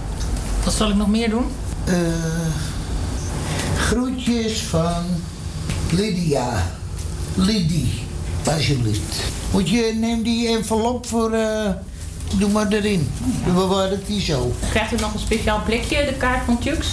Wat 0.65 0.75
zal 0.75 0.89
ik 0.89 0.95
nog 0.97 1.09
meer 1.09 1.31
doen? 1.31 1.45
Eh, 1.85 1.95
groetjes 3.77 4.61
van 4.63 5.05
Lydia. 5.91 6.63
Lidie, 7.35 8.03
alsjeblieft. 8.45 9.15
Moet 9.51 9.69
je, 9.69 9.95
neem 10.01 10.23
die 10.23 10.49
envelop 10.49 11.07
voor, 11.07 11.33
eh, 11.33 11.71
doe 12.39 12.51
maar 12.51 12.69
erin. 12.69 13.11
Dan 13.45 13.55
bewaar 13.55 13.93
ik 13.93 14.07
die 14.07 14.21
zo. 14.21 14.55
Krijgt 14.71 14.93
u 14.93 14.97
nog 14.97 15.15
een 15.15 15.21
speciaal 15.21 15.61
blikje, 15.65 16.05
de 16.05 16.13
kaart 16.19 16.45
van 16.45 16.59
Chucks? 16.63 16.89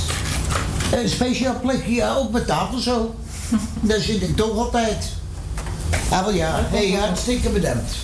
Een 0.91 1.10
speciaal 1.10 1.60
plekje, 1.62 1.93
ja, 1.93 2.17
op 2.17 2.32
mijn 2.32 2.45
tafel 2.45 2.80
zo. 2.80 3.15
Daar 3.80 3.99
zit 3.99 4.21
ik 4.21 4.36
toch 4.36 4.58
altijd. 4.58 5.06
Ah, 6.10 6.23
wel 6.23 6.34
ja, 6.34 6.67
hey, 6.69 6.91
hartstikke 6.91 7.49
bedankt. 7.49 7.95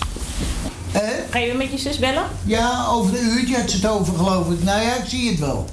Eh? 0.92 1.00
Ga 1.30 1.38
je 1.38 1.54
met 1.54 1.70
je 1.70 1.78
zus 1.78 1.98
bellen? 1.98 2.24
Ja, 2.44 2.86
over 2.86 3.18
een 3.18 3.28
uurtje 3.28 3.56
had 3.56 3.70
ze 3.70 3.76
het 3.76 3.86
over, 3.86 4.14
geloof 4.14 4.50
ik. 4.50 4.62
Nou 4.62 4.82
ja, 4.82 4.94
ik 4.94 5.08
zie 5.08 5.30
het 5.30 5.38
wel. 5.38 5.66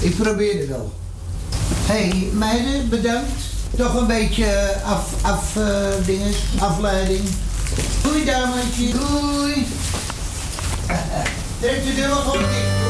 Ik 0.00 0.16
probeer 0.16 0.58
het 0.58 0.68
wel. 0.68 0.92
Hé, 1.86 2.08
hey, 2.08 2.28
meiden, 2.32 2.88
bedankt. 2.88 3.40
Toch 3.76 3.94
een 3.94 4.06
beetje 4.06 4.44
eh, 4.44 4.92
af, 4.92 5.14
af 5.22 5.56
eh, 5.56 6.06
dinges, 6.06 6.36
afleiding. 6.58 7.28
Doei, 8.02 8.24
dametje. 8.24 8.90
Doei. 8.90 9.66
Trek 11.60 11.84
de 11.84 11.94
deur 11.94 12.08
gewoon 12.08 12.38
dicht, 12.38 12.89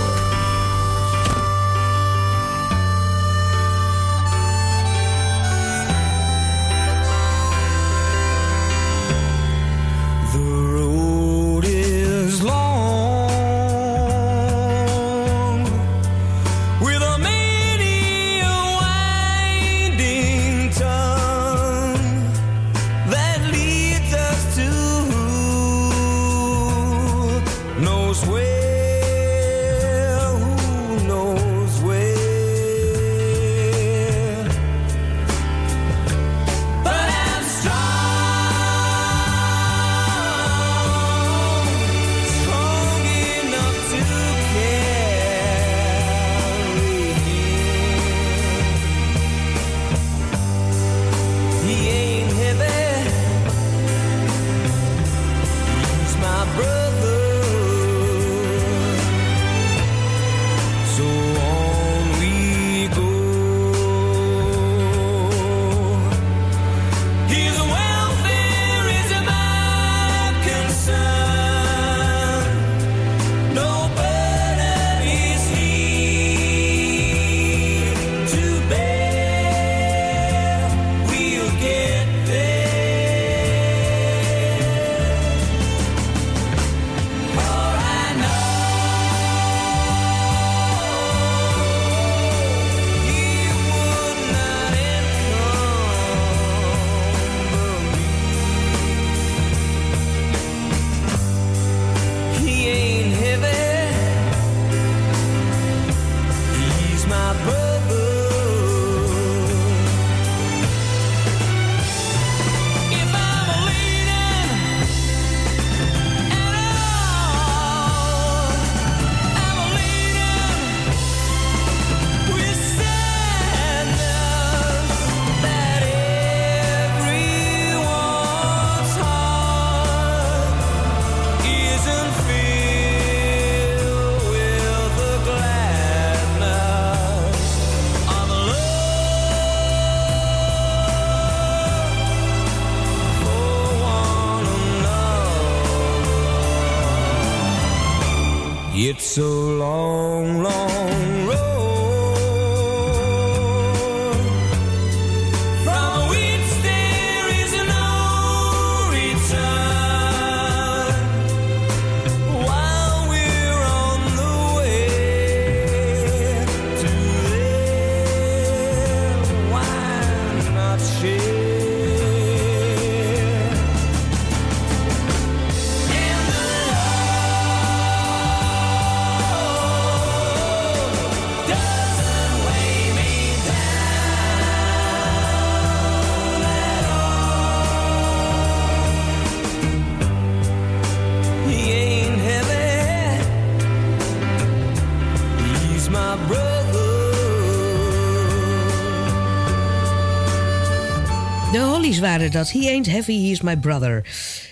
waren 202.00 202.30
dat. 202.30 202.50
He 202.50 202.68
ain't 202.68 202.86
heavy, 202.86 203.24
he 203.24 203.30
is 203.30 203.40
my 203.40 203.56
brother. 203.56 204.04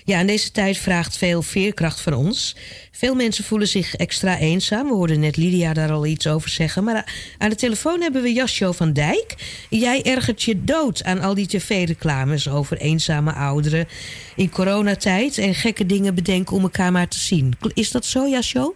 Ja, 0.05 0.21
in 0.21 0.27
deze 0.27 0.51
tijd 0.51 0.79
vraagt 0.79 1.19
veel 1.19 1.43
veerkracht 1.43 2.01
van 2.01 2.13
ons. 2.13 2.57
Veel 2.93 3.15
mensen 3.15 3.45
voelen 3.45 3.69
zich 3.69 3.95
extra 3.95 4.39
eenzaam. 4.39 4.87
We 4.87 4.95
hoorden 4.95 5.21
net 5.21 5.37
Lydia 5.37 5.73
daar 5.73 5.91
al 5.91 6.07
iets 6.07 6.27
over 6.27 6.51
zeggen. 6.51 6.85
Maar 6.85 7.13
aan 7.39 7.51
de 7.51 7.57
telefoon 7.57 8.01
hebben 8.01 8.23
we 8.23 8.33
Jasjo 8.33 8.73
van 8.73 8.93
Dijk. 8.93 9.35
Jij 9.69 10.03
ergert 10.03 10.43
je 10.43 10.65
dood 10.65 11.05
aan 11.05 11.21
al 11.21 11.35
die 11.35 11.47
tv-reclames 11.47 12.49
over 12.49 12.77
eenzame 12.77 13.33
ouderen... 13.33 13.89
in 14.37 14.51
coronatijd 14.51 15.39
en 15.39 15.55
gekke 15.55 15.87
dingen 15.87 16.15
bedenken 16.15 16.57
om 16.57 16.63
elkaar 16.63 16.93
maar 16.93 17.09
te 17.09 17.19
zien. 17.19 17.57
Is 17.75 17.91
dat 17.91 18.05
zo, 18.05 18.27
Jasjo? 18.27 18.75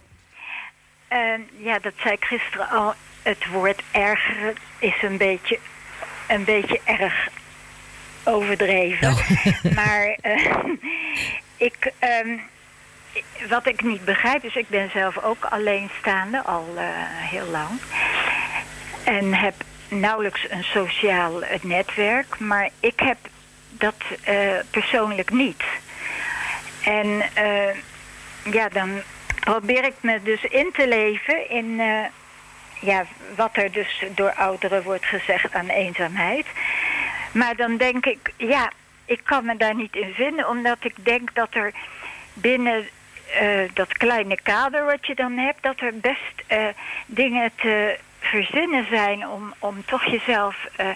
Ehm, 1.07 1.41
ja, 1.57 1.79
dat 1.79 1.93
zei 1.97 2.13
ik 2.13 2.23
gisteren 2.23 2.69
al. 2.69 2.93
Het 3.21 3.47
woord 3.51 3.81
ergeren 3.91 4.53
is 4.79 5.01
een 5.01 5.17
beetje, 5.17 5.59
een 6.27 6.43
beetje 6.43 6.79
erg 6.85 7.29
overdreven. 8.23 9.15
maar 9.75 10.17
eh, 10.21 10.45
ik, 11.67 11.91
ehm, 11.99 12.37
wat 13.49 13.67
ik 13.67 13.83
niet 13.83 14.05
begrijp 14.05 14.43
is, 14.43 14.55
ik 14.55 14.69
ben 14.69 14.89
zelf 14.93 15.23
ook 15.23 15.45
alleenstaande 15.45 16.43
al 16.43 16.67
eh, 16.75 16.83
heel 17.07 17.47
lang. 17.47 17.69
En 19.03 19.33
heb 19.33 19.53
nauwelijks 19.87 20.45
een 20.49 20.63
sociaal 20.63 21.43
eh, 21.43 21.59
netwerk, 21.61 22.39
maar 22.39 22.69
ik 22.79 22.99
heb 22.99 23.17
dat 23.69 23.95
persoonlijk 24.69 25.31
niet. 25.31 25.63
En 26.83 27.23
ja, 28.51 28.69
dan 28.69 29.01
probeer 29.39 29.83
ik 29.83 29.93
me 30.01 30.21
dus 30.23 30.43
in 30.43 30.69
te 30.73 30.87
leven 30.87 31.49
in 31.49 31.81
ja, 32.79 33.05
wat 33.35 33.49
er 33.53 33.71
dus 33.71 34.03
door 34.15 34.33
ouderen 34.33 34.83
wordt 34.83 35.05
gezegd 35.05 35.53
aan 35.53 35.67
eenzaamheid. 35.67 36.45
Maar 37.33 37.55
dan 37.55 37.77
denk 37.77 38.05
ik, 38.05 38.33
ja, 38.37 38.71
ik 39.05 39.21
kan 39.23 39.45
me 39.45 39.57
daar 39.57 39.75
niet 39.75 39.95
in 39.95 40.13
vinden, 40.13 40.49
omdat 40.49 40.77
ik 40.79 40.93
denk 41.05 41.33
dat 41.33 41.53
er 41.55 41.73
binnen 42.33 42.85
eh, 43.39 43.59
dat 43.73 43.97
kleine 43.97 44.39
kader 44.43 44.85
wat 44.85 45.05
je 45.05 45.15
dan 45.15 45.37
hebt, 45.37 45.63
dat 45.63 45.79
er 45.79 45.97
best 45.97 46.43
eh, 46.47 46.67
dingen 47.05 47.51
te 47.55 47.97
verzinnen 48.19 48.85
zijn 48.89 49.27
om, 49.27 49.53
om 49.59 49.85
toch 49.85 50.05
jezelf 50.05 50.55
eh, 50.75 50.87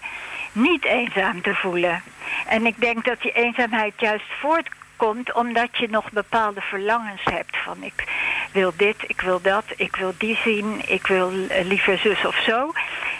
niet 0.51 0.85
eenzaam 0.85 1.41
te 1.41 1.55
voelen. 1.55 2.01
En 2.47 2.65
ik 2.65 2.81
denk 2.81 3.05
dat 3.05 3.21
die 3.21 3.31
eenzaamheid 3.31 3.93
juist 3.97 4.25
voortkomt 4.39 5.33
omdat 5.33 5.77
je 5.77 5.89
nog 5.89 6.11
bepaalde 6.11 6.61
verlangens 6.61 7.23
hebt. 7.23 7.57
Van 7.57 7.83
ik 7.83 8.03
wil 8.51 8.73
dit, 8.75 8.95
ik 9.07 9.21
wil 9.21 9.41
dat, 9.41 9.63
ik 9.75 9.95
wil 9.95 10.13
die 10.17 10.39
zien, 10.43 10.81
ik 10.85 11.07
wil 11.07 11.31
liever 11.63 11.97
zus 11.97 12.25
of 12.25 12.41
zo. 12.45 12.71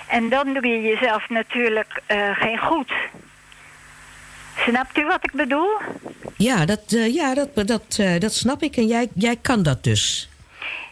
En 0.07 0.29
dan 0.29 0.53
doe 0.53 0.67
je 0.67 0.81
jezelf 0.81 1.29
natuurlijk 1.29 2.01
eh, 2.05 2.35
geen 2.35 2.57
goed. 2.57 2.91
Snapt 4.57 4.97
u 4.97 5.05
wat 5.05 5.23
ik 5.23 5.31
bedoel? 5.31 5.77
Ja, 6.37 6.65
dat, 6.65 6.83
eh, 6.87 7.13
ja, 7.13 7.33
dat, 7.33 7.67
dat, 7.67 7.97
eh, 7.99 8.19
dat 8.19 8.33
snap 8.33 8.61
ik. 8.61 8.75
En 8.75 8.87
jij, 8.87 9.07
jij 9.13 9.35
kan 9.35 9.63
dat 9.63 9.83
dus. 9.83 10.29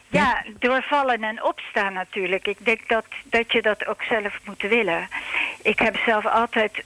Ja, 0.08 0.44
doorvallen 0.60 1.24
en 1.24 1.44
opstaan 1.44 1.94
natuurlijk. 1.94 2.48
Ik 2.48 2.58
denk 2.66 2.80
dat, 2.88 3.06
dat 3.24 3.52
je 3.52 3.62
dat 3.62 3.86
ook 3.86 4.04
zelf 4.04 4.40
moet 4.46 4.62
willen. 4.62 5.08
Ik 5.62 5.80
heb 5.80 5.98
zelf 6.06 6.26
altijd 6.26 6.84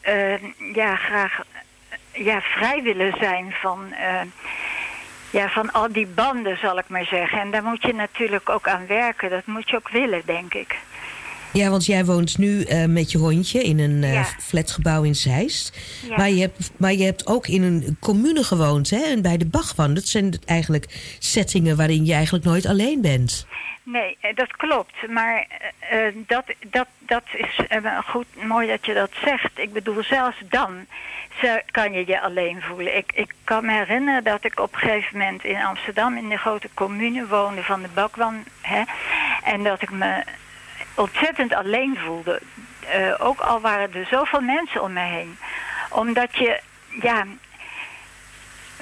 ja, 0.74 0.96
graag 0.96 1.42
ja, 2.12 2.42
vrij 2.42 2.82
willen 2.82 3.14
zijn 3.20 3.54
van, 3.62 3.94
ja, 5.30 5.50
van 5.50 5.72
al 5.72 5.92
die 5.92 6.08
banden, 6.08 6.58
zal 6.58 6.78
ik 6.78 6.88
maar 6.88 7.06
zeggen. 7.06 7.40
En 7.40 7.52
daar 7.52 7.64
moet 7.64 7.82
je 7.82 7.94
natuurlijk 7.94 8.50
ook 8.50 8.68
aan 8.68 8.88
werken. 8.88 9.30
Dat 9.30 9.46
moet 9.46 9.70
je 9.70 9.76
ook 9.76 9.90
willen, 9.90 10.22
denk 10.26 10.54
ik. 10.54 10.76
Ja, 11.54 11.70
want 11.70 11.86
jij 11.86 12.06
woont 12.06 12.38
nu 12.38 12.64
eh, 12.64 12.86
met 12.86 13.12
je 13.12 13.18
hondje 13.18 13.64
in 13.64 13.80
een 13.80 14.04
eh, 14.04 14.14
Ja. 14.14 14.24
flatgebouw 14.24 15.04
in 15.04 15.16
Zeist. 15.16 15.78
Ja. 16.08 16.16
Maar, 16.18 16.30
je 16.30 16.42
hebt, 16.42 16.72
maar 16.78 16.94
je 16.94 17.04
hebt 17.04 17.28
ook 17.28 17.48
in 17.48 17.64
een 17.64 17.98
commune 18.00 18.44
gewoond, 18.44 18.90
hè? 18.90 19.02
En 19.04 19.22
bij 19.22 19.38
de 19.38 19.46
Bachwan. 19.46 19.94
Dat 19.94 20.08
zijn 20.08 20.34
eigenlijk 20.46 20.86
settingen 21.20 21.78
waarin 21.78 22.06
je 22.06 22.14
eigenlijk 22.14 22.46
nooit 22.46 22.66
alleen 22.66 23.02
bent. 23.02 23.46
Nee, 23.84 24.18
eh, 24.20 24.36
dat 24.36 24.56
klopt. 24.56 24.94
Maar 25.10 25.48
dat, 26.28 26.44
dat, 26.70 26.88
dat 26.98 27.24
is 27.34 27.60
goed, 28.06 28.26
mooi 28.44 28.68
dat 28.68 28.86
je 28.86 28.94
dat 28.94 29.12
zegt. 29.24 29.52
Ik 29.56 29.74
bedoel, 29.74 30.04
zelfs 30.04 30.38
dan 30.50 30.86
kan 31.72 31.94
je 31.94 32.04
je 32.08 32.22
alleen 32.22 32.62
voelen. 32.62 32.98
Ik, 32.98 33.12
ik 33.16 33.34
kan 33.44 33.66
me 33.66 33.72
herinneren 33.72 34.24
dat 34.24 34.44
ik 34.44 34.60
op 34.60 34.74
een 34.74 34.80
gegeven 34.80 35.18
moment 35.18 35.44
in 35.44 35.56
Amsterdam... 35.64 36.18
in 36.18 36.30
de 36.30 36.38
grote 36.38 36.70
commune 36.74 37.28
woonde 37.28 37.64
van 37.64 37.82
de 37.82 37.88
Bakwan. 37.94 38.44
Hè, 38.62 38.82
en 39.44 39.64
dat 39.64 39.82
ik 39.82 39.92
me 39.92 40.24
ontzettend 40.96 41.54
alleen 41.54 41.98
voelde. 42.06 42.42
Eh, 42.92 43.14
ook 43.18 43.40
al 43.40 43.60
waren 43.60 43.94
er 43.94 44.08
zoveel 44.12 44.42
mensen 44.42 44.84
om 44.84 44.94
me 44.94 45.02
heen. 45.02 45.38
Omdat 45.90 46.36
je, 46.36 46.62
ja, 47.02 47.26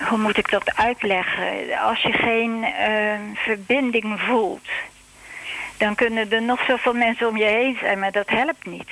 hoe 0.10 0.18
moet 0.18 0.38
ik 0.38 0.50
dat 0.50 0.76
uitleggen? 0.76 1.80
Als 1.80 2.02
je 2.02 2.12
geen 2.12 2.64
eh, 2.64 3.20
verbinding 3.36 4.20
voelt, 4.20 4.68
dan 5.78 5.96
kunnen 5.96 6.32
er 6.32 6.42
nog 6.42 6.66
zoveel 6.68 6.94
mensen 6.94 7.28
om 7.28 7.38
je 7.38 7.46
heen 7.46 7.78
zijn, 7.80 8.00
maar 8.00 8.12
dat 8.12 8.30
helpt 8.30 8.66
niet. 8.66 8.90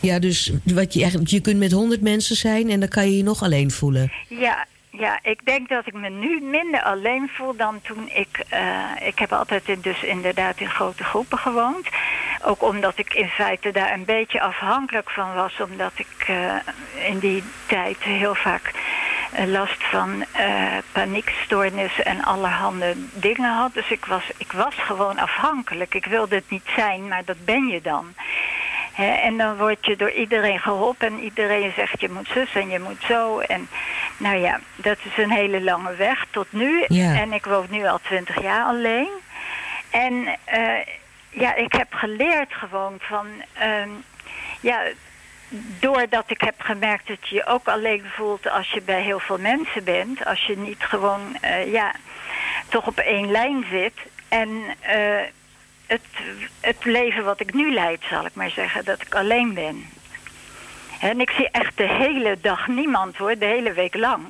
Ja, 0.00 0.18
dus 0.18 0.52
wat 0.64 0.92
je, 0.92 1.00
eigenlijk, 1.00 1.30
je 1.30 1.40
kunt 1.40 1.58
met 1.58 1.72
honderd 1.72 2.00
mensen 2.00 2.36
zijn 2.36 2.70
en 2.70 2.80
dan 2.80 2.88
kan 2.88 3.10
je 3.10 3.16
je 3.16 3.22
nog 3.22 3.42
alleen 3.42 3.70
voelen. 3.70 4.12
Ja, 4.28 4.66
ja, 5.00 5.18
ik 5.22 5.44
denk 5.44 5.68
dat 5.68 5.86
ik 5.86 5.92
me 5.92 6.08
nu 6.08 6.40
minder 6.40 6.82
alleen 6.82 7.28
voel 7.28 7.56
dan 7.56 7.80
toen 7.82 8.08
ik... 8.12 8.44
eh, 8.48 9.06
ik 9.06 9.18
heb 9.18 9.32
altijd 9.32 9.68
in, 9.68 9.80
dus 9.80 10.02
inderdaad 10.02 10.60
in 10.60 10.70
grote 10.70 11.04
groepen 11.04 11.38
gewoond. 11.38 11.88
Ook 12.44 12.62
omdat 12.62 12.98
ik 12.98 13.14
in 13.14 13.28
feite 13.28 13.70
daar 13.70 13.92
een 13.92 14.04
beetje 14.04 14.40
afhankelijk 14.40 15.10
van 15.10 15.34
was. 15.34 15.60
Omdat 15.60 15.92
ik 15.94 16.24
eh, 16.26 16.54
in 17.08 17.18
die 17.18 17.42
tijd 17.66 18.02
heel 18.02 18.34
vaak 18.34 18.72
eh, 19.32 19.46
last 19.46 19.84
van 19.84 20.24
eh 20.32 20.76
paniekstoornis 20.92 22.02
en 22.02 22.24
allerhande 22.24 22.94
dingen 23.12 23.52
had. 23.52 23.74
Dus 23.74 23.90
ik 23.90 24.04
was, 24.04 24.30
ik 24.36 24.52
was 24.52 24.74
gewoon 24.74 25.18
afhankelijk. 25.18 25.94
Ik 25.94 26.04
wilde 26.06 26.34
het 26.34 26.50
niet 26.50 26.68
zijn, 26.76 27.08
maar 27.08 27.24
dat 27.24 27.44
ben 27.44 27.66
je 27.66 27.80
dan. 27.80 28.14
En 29.06 29.36
dan 29.36 29.56
word 29.56 29.86
je 29.86 29.96
door 29.96 30.10
iedereen 30.10 30.58
geholpen 30.58 31.06
en 31.06 31.18
iedereen 31.18 31.72
zegt 31.76 32.00
je 32.00 32.10
moet 32.10 32.28
zus 32.28 32.54
en 32.54 32.68
je 32.68 32.80
moet 32.80 33.02
zo. 33.08 33.38
En 33.38 33.68
nou 34.16 34.36
ja, 34.36 34.60
dat 34.76 34.98
is 35.02 35.24
een 35.24 35.30
hele 35.30 35.62
lange 35.62 35.94
weg 35.94 36.26
tot 36.30 36.52
nu. 36.52 36.84
Ja. 36.88 37.14
En 37.14 37.32
ik 37.32 37.44
woon 37.44 37.66
nu 37.70 37.86
al 37.86 37.98
twintig 38.02 38.42
jaar 38.42 38.64
alleen. 38.64 39.10
En 39.90 40.36
eh, 40.44 40.86
ja, 41.30 41.54
ik 41.54 41.72
heb 41.72 41.94
geleerd 41.94 42.52
gewoon 42.52 42.94
van... 42.98 43.26
ehm, 43.52 43.88
ja, 44.60 44.82
doordat 45.80 46.24
ik 46.26 46.40
heb 46.40 46.54
gemerkt 46.58 47.08
dat 47.08 47.28
je 47.28 47.34
je 47.34 47.46
ook 47.46 47.68
alleen 47.68 48.04
voelt 48.14 48.50
als 48.50 48.70
je 48.70 48.82
bij 48.82 49.02
heel 49.02 49.20
veel 49.20 49.38
mensen 49.38 49.84
bent. 49.84 50.24
Als 50.24 50.46
je 50.46 50.58
niet 50.58 50.82
gewoon, 50.82 51.36
eh, 51.40 51.72
ja, 51.72 51.94
toch 52.68 52.86
op 52.86 52.98
één 52.98 53.30
lijn 53.30 53.64
zit. 53.70 53.94
En 54.28 54.62
eh, 54.80 55.20
het, 55.90 56.08
het 56.60 56.84
leven 56.84 57.24
wat 57.24 57.40
ik 57.40 57.54
nu 57.54 57.72
leid, 57.72 58.00
zal 58.08 58.26
ik 58.26 58.34
maar 58.34 58.50
zeggen, 58.50 58.84
dat 58.84 59.00
ik 59.02 59.14
alleen 59.14 59.54
ben. 59.54 59.84
En 61.00 61.20
ik 61.20 61.30
zie 61.30 61.48
echt 61.50 61.76
de 61.76 61.88
hele 61.88 62.38
dag 62.40 62.68
niemand 62.68 63.16
hoor, 63.16 63.38
de 63.38 63.44
hele 63.44 63.72
week 63.72 63.94
lang. 63.94 64.26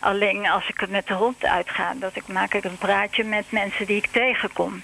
Alleen 0.00 0.48
als 0.48 0.68
ik 0.68 0.88
met 0.88 1.06
de 1.06 1.14
hond 1.14 1.44
uitga, 1.44 1.94
dat 1.94 2.16
ik 2.16 2.26
maak 2.26 2.54
ik 2.54 2.64
een 2.64 2.78
praatje 2.78 3.24
met 3.24 3.44
mensen 3.50 3.86
die 3.86 3.96
ik 3.96 4.06
tegenkom. 4.06 4.82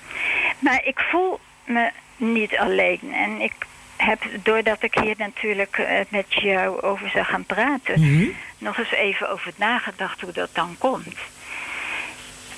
Maar 0.59 0.81
ik 0.85 1.01
voel 1.01 1.41
me 1.65 1.91
niet 2.17 2.57
alleen. 2.57 3.13
En 3.13 3.41
ik 3.41 3.53
heb, 3.97 4.23
doordat 4.43 4.83
ik 4.83 4.95
hier 4.95 5.15
natuurlijk 5.19 5.79
eh, 5.79 6.01
met 6.09 6.35
jou 6.35 6.81
over 6.81 7.09
zou 7.09 7.25
gaan 7.25 7.45
praten, 7.45 8.01
nog 8.59 8.79
eens 8.79 8.93
even 8.93 9.31
over 9.31 9.53
nagedacht 9.57 10.21
hoe 10.21 10.33
dat 10.33 10.51
dan 10.53 10.75
komt. 10.79 11.17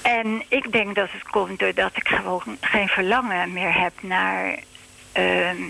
En 0.02 0.42
ik 0.48 0.72
denk 0.72 0.94
dat 0.94 1.08
het 1.10 1.22
komt 1.22 1.58
doordat 1.58 1.96
ik 1.96 2.08
gewoon 2.08 2.56
geen 2.60 2.88
verlangen 2.88 3.52
meer 3.52 3.80
heb 3.80 3.92
naar 4.00 4.58
ehm, 5.12 5.62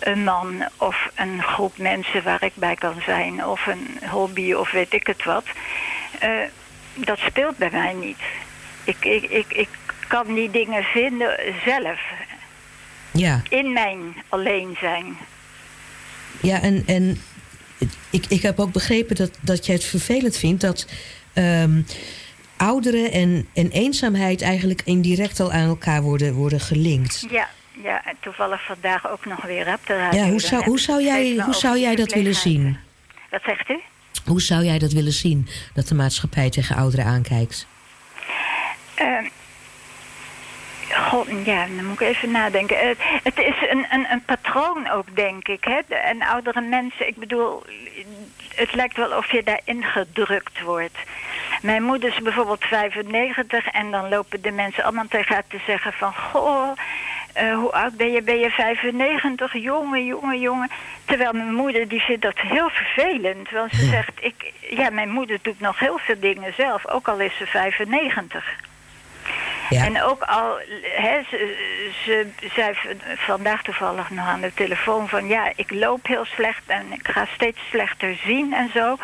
een 0.00 0.24
man 0.24 0.68
of 0.76 1.10
een 1.14 1.42
groep 1.42 1.78
mensen 1.78 2.22
waar 2.22 2.42
ik 2.44 2.52
bij 2.54 2.74
kan 2.74 2.94
zijn, 3.06 3.46
of 3.46 3.66
een 3.66 4.08
hobby 4.08 4.52
of 4.52 4.70
weet 4.70 4.92
ik 4.92 5.06
het 5.06 5.24
wat. 5.24 5.44
Eh, 6.18 6.30
dat 6.94 7.18
speelt 7.18 7.56
bij 7.56 7.70
mij 7.72 7.92
niet. 7.92 8.18
Ik, 8.84 9.04
ik, 9.04 9.22
ik, 9.22 9.52
ik 9.52 9.68
kan 10.08 10.34
die 10.34 10.50
dingen 10.50 10.82
vinden 10.82 11.36
zelf, 11.64 12.00
Ja, 13.10 13.42
in 13.48 13.72
mijn 13.72 14.14
alleen 14.28 14.76
zijn. 14.80 15.16
ja 16.40 16.60
en, 16.62 16.82
en 16.86 17.22
ik, 18.10 18.24
ik 18.28 18.42
heb 18.42 18.60
ook 18.60 18.72
begrepen 18.72 19.16
dat, 19.16 19.30
dat 19.40 19.66
jij 19.66 19.74
het 19.74 19.84
vervelend 19.84 20.36
vindt 20.36 20.60
dat 20.60 20.86
ehm, 21.32 21.82
ouderen 22.56 23.12
en, 23.12 23.48
en 23.54 23.70
eenzaamheid 23.70 24.42
eigenlijk 24.42 24.82
indirect 24.84 25.40
al 25.40 25.52
aan 25.52 25.68
elkaar 25.68 26.02
worden, 26.02 26.34
worden 26.34 26.60
gelinkt. 26.60 27.26
Ja, 27.30 27.48
ja, 27.82 28.04
en 28.04 28.16
toevallig 28.20 28.64
vandaag 28.64 29.10
ook 29.10 29.24
nog 29.24 29.42
weer 29.42 29.72
op 29.74 29.86
de 29.86 29.96
radio. 29.96 30.20
Ja, 30.20 30.28
hoe 30.28 30.40
zou, 30.40 30.64
hoe 30.64 30.80
zou, 30.80 31.02
jij, 31.02 31.36
hoe 31.44 31.54
zou 31.54 31.78
jij 31.78 31.94
dat 31.94 32.12
willen 32.12 32.34
zien? 32.34 32.78
Wat 33.30 33.42
zegt 33.44 33.70
u? 33.70 33.80
Hoe 34.24 34.40
zou 34.40 34.64
jij 34.64 34.78
dat 34.78 34.92
willen 34.92 35.12
zien, 35.12 35.48
dat 35.74 35.88
de 35.88 35.94
maatschappij 35.94 36.50
tegen 36.50 36.76
ouderen 36.76 37.04
aankijkt? 37.04 37.66
Ehm, 38.94 39.24
God, 40.90 41.28
ja, 41.44 41.66
dan 41.76 41.84
moet 41.84 42.00
ik 42.00 42.08
even 42.08 42.30
nadenken. 42.30 42.80
Eh, 42.80 42.88
het 43.22 43.38
is 43.38 43.68
een, 43.70 43.86
een, 43.90 44.06
een 44.10 44.24
patroon 44.24 44.90
ook, 44.90 45.16
denk 45.16 45.48
ik. 45.48 45.64
Hè? 45.64 45.94
En 45.94 46.22
oudere 46.22 46.60
mensen, 46.60 47.08
ik 47.08 47.16
bedoel, 47.16 47.62
het 48.54 48.74
lijkt 48.74 48.96
wel 48.96 49.16
of 49.16 49.32
je 49.32 49.42
daarin 49.42 49.82
gedrukt 49.82 50.60
wordt. 50.60 50.98
Mijn 51.64 51.82
moeder 51.82 52.08
is 52.08 52.18
bijvoorbeeld 52.18 52.64
95 52.64 53.66
en 53.66 53.90
dan 53.90 54.08
lopen 54.08 54.42
de 54.42 54.50
mensen 54.50 54.84
allemaal 54.84 55.06
tegen 55.08 55.34
haar 55.34 55.46
te 55.48 55.60
zeggen 55.66 55.92
van... 55.92 56.14
Goh, 56.14 56.72
eh, 57.32 57.54
hoe 57.54 57.72
oud 57.72 57.96
ben 57.96 58.12
je? 58.12 58.22
Ben 58.22 58.38
je 58.38 58.50
95? 58.50 59.52
Jongen, 59.52 60.04
jongen, 60.04 60.40
jongen. 60.40 60.70
Terwijl 61.04 61.32
mijn 61.32 61.54
moeder 61.54 61.88
die 61.88 62.00
vindt 62.00 62.22
dat 62.22 62.38
heel 62.38 62.68
vervelend. 62.68 63.50
Want 63.50 63.72
ze 63.72 63.84
zegt, 63.84 64.12
ik, 64.20 64.52
ja, 64.60 64.90
mijn 64.90 65.08
moeder 65.08 65.38
doet 65.42 65.60
nog 65.60 65.78
heel 65.78 65.98
veel 65.98 66.20
dingen 66.20 66.54
zelf, 66.56 66.88
ook 66.88 67.08
al 67.08 67.20
is 67.20 67.36
ze 67.36 67.46
95. 67.46 68.44
En 69.70 70.02
ook 70.02 70.22
al, 70.22 70.58
hè, 70.82 71.22
ze, 71.30 71.54
ze 72.04 72.28
zei 72.54 72.74
vandaag 73.16 73.62
toevallig 73.62 74.10
nog 74.10 74.26
aan 74.26 74.40
de 74.40 74.54
telefoon 74.54 75.08
van 75.08 75.26
ja, 75.26 75.52
ik 75.56 75.70
loop 75.70 76.06
heel 76.06 76.24
slecht 76.24 76.62
en 76.66 76.92
ik 76.92 77.08
ga 77.08 77.26
steeds 77.34 77.58
slechter 77.70 78.16
zien 78.24 78.52
en 78.52 78.70
zo. 78.74 78.96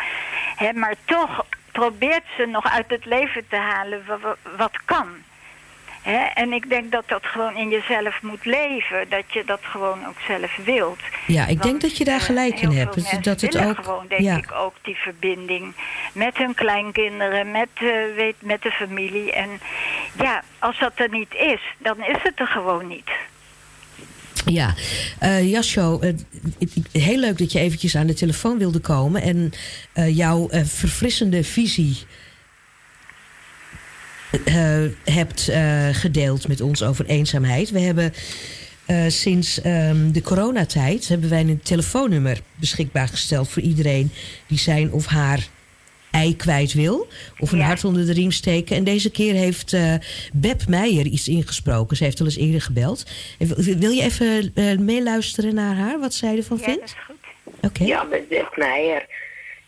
Hè, 0.56 0.72
maar 0.72 0.94
toch 1.04 1.44
probeert 1.72 2.24
ze 2.36 2.46
nog 2.46 2.70
uit 2.72 2.90
het 2.90 3.04
leven 3.04 3.48
te 3.48 3.56
halen 3.56 4.02
wa- 4.06 4.18
wa- 4.18 4.36
wat 4.56 4.78
kan. 4.84 5.08
En 6.34 6.52
ik 6.52 6.68
denk 6.68 6.92
dat 6.92 7.08
dat 7.08 7.26
gewoon 7.26 7.56
in 7.56 7.68
jezelf 7.68 8.22
moet 8.22 8.44
leven. 8.44 9.08
Dat 9.08 9.24
je 9.32 9.44
dat 9.44 9.60
gewoon 9.62 10.06
ook 10.06 10.16
zelf 10.26 10.56
wilt. 10.56 11.00
Ja, 11.26 11.46
ik 11.46 11.62
denk 11.62 11.80
dat 11.80 11.96
je 11.96 12.04
daar 12.04 12.18
eh, 12.18 12.24
gelijk 12.24 12.60
in 12.60 12.70
hebt. 12.70 12.94
veel 12.94 13.20
Dat, 13.20 13.40
het 13.40 13.56
ook. 13.58 13.84
gewoon, 13.84 14.06
denk 14.08 14.20
ja. 14.22 14.36
ik, 14.36 14.52
ook 14.52 14.74
die 14.82 14.96
verbinding 14.96 15.74
met 16.12 16.36
hun 16.36 16.54
kleinkinderen, 16.54 17.50
met, 17.50 17.68
eh, 17.74 17.84
weet, 18.14 18.34
met 18.38 18.62
de 18.62 18.70
familie. 18.70 19.32
En 19.32 19.60
ja, 20.18 20.42
als 20.58 20.78
dat 20.78 20.92
er 20.94 21.08
niet 21.10 21.34
is, 21.34 21.60
dan 21.78 22.04
is 22.04 22.22
het 22.22 22.40
er 22.40 22.46
gewoon 22.46 22.86
niet. 22.86 23.10
Ja, 24.46 24.74
eh, 25.18 25.62
heel 26.92 27.18
leuk 27.18 27.38
dat 27.38 27.52
je 27.52 27.58
eventjes 27.58 27.96
aan 27.96 28.06
de 28.06 28.14
telefoon 28.14 28.58
wilde 28.58 28.78
komen 28.78 29.22
en 29.22 29.52
eh, 29.92 30.16
jouw 30.16 30.48
verfrissende 30.50 31.44
visie 31.44 31.96
hebt 35.04 35.50
gedeeld 35.92 36.48
met 36.48 36.60
ons 36.60 36.82
over 36.82 37.06
eenzaamheid. 37.06 37.70
We 37.70 37.80
hebben 37.80 38.12
sinds 39.08 39.60
ehm, 39.60 40.10
de 40.10 40.22
coronatijd 40.22 41.08
hebben 41.08 41.30
wij 41.30 41.40
een 41.40 41.60
telefoonnummer 41.62 42.40
beschikbaar 42.54 43.08
gesteld 43.08 43.48
voor 43.48 43.62
iedereen 43.62 44.10
die 44.46 44.58
zijn 44.58 44.92
of 44.92 45.06
haar 45.06 45.48
ei 46.10 46.36
kwijt 46.36 46.72
wil. 46.72 47.06
Of 47.38 47.52
een 47.52 47.58
Ja. 47.58 47.64
hart 47.64 47.84
onder 47.84 48.06
de 48.06 48.12
riem 48.12 48.30
steken. 48.30 48.76
En 48.76 48.84
deze 48.84 49.10
keer 49.10 49.34
heeft 49.34 49.72
eh 49.72 49.94
Beb 50.32 50.60
Meijer 50.68 51.06
iets 51.06 51.28
ingesproken. 51.28 51.96
Ze 51.96 52.04
heeft 52.04 52.20
al 52.20 52.26
eens 52.26 52.36
eerder 52.36 52.60
gebeld. 52.62 53.04
En 53.38 53.78
Wil 53.78 53.90
je 53.90 54.02
even 54.02 54.52
eh, 54.54 54.78
meeluisteren 54.78 55.54
naar 55.54 55.74
haar, 55.76 56.00
wat 56.00 56.14
zij 56.14 56.36
ervan 56.36 56.56
Ja, 56.60 56.66
dat 56.66 56.74
vindt? 56.74 56.90
is 56.90 56.96
goed. 57.06 57.16
Oké. 57.70 57.84
Ja, 57.84 58.02
met 58.02 58.28
Bert 58.28 58.56
Meijer. 58.56 59.06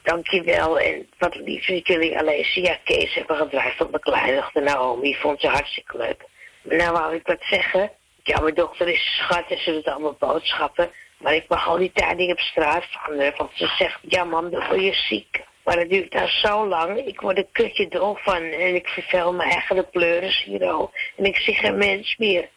Dankjewel. 0.03 0.81
En 0.81 1.07
wat 1.19 1.35
lief 1.45 1.67
dat 1.67 1.87
jullie 1.87 2.19
alleen 2.19 2.47
ja, 2.55 2.79
Kees 2.85 3.15
hebben 3.15 3.37
gedraaid 3.37 3.81
op 3.81 3.91
mijn 3.91 4.03
kleindochter 4.03 4.63
Naomi. 4.63 5.15
Vond 5.15 5.41
ze 5.41 5.47
hartstikke 5.47 5.97
leuk. 5.97 6.25
Maar 6.63 6.77
nou 6.77 6.93
wou 6.93 7.15
ik 7.15 7.27
wat 7.27 7.41
zeggen. 7.51 7.91
Ja, 8.23 8.41
mijn 8.41 8.55
dochter 8.55 8.89
is 8.89 9.17
schat 9.19 9.45
en 9.51 9.59
ze 9.59 9.73
doet 9.73 9.87
allemaal 9.87 10.17
boodschappen. 10.19 10.91
Maar 11.19 11.35
ik 11.35 11.45
mag 11.49 11.69
al 11.69 11.79
die 11.79 11.91
tijd 11.95 12.17
niet 12.17 12.31
op 12.31 12.39
straat 12.39 12.85
van 12.91 13.19
haar. 13.19 13.35
Want 13.37 13.51
ze 13.55 13.67
zegt, 13.79 13.99
ja 14.09 14.25
mam, 14.25 14.51
dan 14.51 14.67
word 14.69 14.81
je 14.83 14.95
ziek. 15.09 15.41
Maar 15.65 15.79
het 15.79 15.91
duurt 15.91 16.13
nou 16.13 16.29
zo 16.29 16.67
lang. 16.69 16.99
Ik 17.07 17.21
word 17.21 17.37
een 17.37 17.49
kutje 17.53 17.89
dol 17.89 18.17
van. 18.23 18.43
En 18.43 18.75
ik 18.75 18.89
vervel 18.89 19.33
mijn 19.33 19.51
eigen 19.51 19.77
de 19.77 19.83
pleuris 19.83 20.43
hier 20.45 20.65
al. 20.65 20.93
En 21.17 21.25
ik 21.25 21.37
zie 21.37 21.55
geen 21.55 21.79
mens 21.79 22.17
meer. 22.19 22.49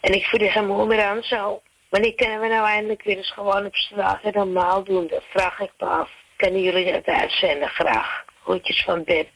En 0.00 0.12
ik 0.14 0.24
voel 0.26 0.40
er 0.40 0.50
geen 0.50 0.66
moe 0.66 0.86
meer 0.86 1.02
aan 1.04 1.22
zo. 1.22 1.62
Wanneer 1.88 2.14
kunnen 2.14 2.40
we 2.40 2.46
nou 2.48 2.66
eindelijk 2.66 3.02
weer 3.02 3.16
eens 3.16 3.32
gewoon 3.32 3.66
op 3.66 3.74
straat 3.74 4.22
en 4.22 4.32
normaal 4.34 4.84
doen? 4.84 5.06
Dat 5.06 5.24
vraag 5.30 5.60
ik 5.60 5.70
me 5.78 5.86
af. 5.86 6.10
Kunnen 6.36 6.62
jullie 6.62 6.92
dat 6.92 7.06
uitzenden 7.06 7.68
graag? 7.68 8.24
Groetjes 8.42 8.82
van 8.84 9.04
Beb. 9.04 9.28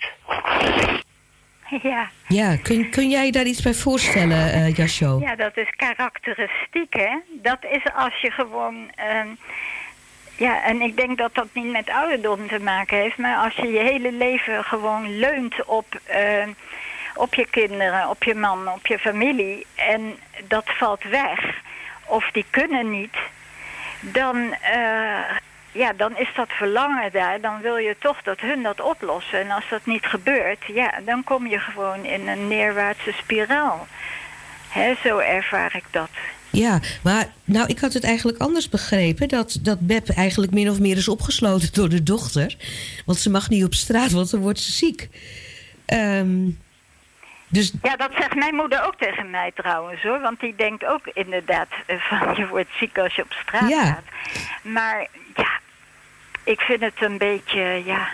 Ja. 1.83 2.11
Ja, 2.28 2.56
kun, 2.56 2.90
kun 2.90 3.09
jij 3.09 3.30
daar 3.30 3.44
iets 3.44 3.62
bij 3.62 3.74
voorstellen, 3.74 4.52
eh 4.52 4.74
Jasjo? 4.74 5.18
Ja, 5.20 5.37
dat 5.37 5.56
is 5.56 5.70
karakteristiek, 5.76 6.94
hè? 6.94 7.18
Dat 7.42 7.59
is 7.70 7.83
als 7.94 8.20
je 8.20 8.30
gewoon. 8.30 8.90
ehm, 8.94 9.28
ja, 10.40 10.62
en 10.62 10.81
ik 10.81 10.96
denk 10.96 11.18
dat 11.18 11.35
dat 11.35 11.46
niet 11.53 11.72
met 11.72 11.90
ouderdom 11.90 12.48
te 12.48 12.59
maken 12.61 12.96
heeft, 12.98 13.16
maar 13.16 13.37
als 13.37 13.55
je 13.55 13.72
je 13.72 13.79
hele 13.79 14.12
leven 14.12 14.64
gewoon 14.64 15.18
leunt 15.18 15.64
op, 15.64 16.00
ehm, 16.05 16.50
op 17.14 17.35
je 17.35 17.46
kinderen, 17.46 18.09
op 18.09 18.24
je 18.24 18.35
man, 18.35 18.68
op 18.68 18.87
je 18.87 18.98
familie, 18.98 19.66
en 19.74 20.18
dat 20.46 20.64
valt 20.66 21.03
weg, 21.03 21.61
of 22.05 22.31
die 22.33 22.44
kunnen 22.50 22.90
niet, 22.90 23.16
dan, 24.00 24.55
eh, 24.61 25.37
ja, 25.72 25.92
dan 25.92 26.16
is 26.16 26.31
dat 26.35 26.48
verlangen 26.50 27.12
daar. 27.12 27.40
Dan 27.40 27.61
wil 27.61 27.76
je 27.76 27.96
toch 27.98 28.22
dat 28.22 28.40
hun 28.40 28.62
dat 28.62 28.81
oplossen. 28.81 29.40
En 29.40 29.50
als 29.50 29.68
dat 29.68 29.87
niet 29.87 30.07
gebeurt, 30.07 30.64
ja, 30.66 30.92
dan 31.05 31.24
kom 31.24 31.46
je 31.46 31.59
gewoon 31.59 32.05
in 32.05 32.29
een 32.29 32.48
neerwaartse 32.48 33.12
spiraal. 33.12 33.87
Hè, 34.68 34.94
zo 35.05 35.18
ervaar 35.18 35.76
ik 35.76 35.85
dat. 35.90 36.11
Ja, 36.52 36.80
maar 37.02 37.28
nou, 37.44 37.66
ik 37.68 37.78
had 37.78 37.92
het 37.92 38.04
eigenlijk 38.04 38.38
anders 38.38 38.68
begrepen. 38.68 39.28
Dat, 39.28 39.58
dat 39.62 39.80
Beb 39.80 40.08
eigenlijk 40.08 40.52
min 40.52 40.70
of 40.70 40.78
meer 40.80 40.96
is 40.96 41.08
opgesloten 41.08 41.72
door 41.72 41.88
de 41.88 42.02
dochter. 42.02 42.56
Want 43.06 43.18
ze 43.18 43.30
mag 43.30 43.48
niet 43.48 43.64
op 43.64 43.74
straat, 43.74 44.10
want 44.10 44.30
dan 44.30 44.40
wordt 44.40 44.60
ze 44.60 44.72
ziek. 44.72 45.08
Ehm, 45.86 46.48
dus 47.48 47.72
Ja, 47.82 47.96
dat 47.96 48.10
zegt 48.18 48.34
mijn 48.34 48.54
moeder 48.54 48.84
ook 48.86 48.96
tegen 48.98 49.30
mij 49.30 49.52
trouwens 49.54 50.02
hoor. 50.02 50.20
Want 50.20 50.40
die 50.40 50.54
denkt 50.56 50.84
ook 50.86 51.06
inderdaad 51.06 51.68
eh, 51.86 51.96
van 52.00 52.34
je 52.36 52.46
wordt 52.46 52.70
ziek 52.78 52.98
als 52.98 53.14
je 53.14 53.22
op 53.22 53.32
straat 53.42 53.68
Ja. 53.68 53.84
gaat. 53.84 54.04
Maar 54.62 55.06
ja, 55.36 55.48
ik 56.44 56.60
vind 56.60 56.80
het 56.80 56.94
een 57.02 57.18
beetje, 57.18 57.82
ja, 57.84 58.08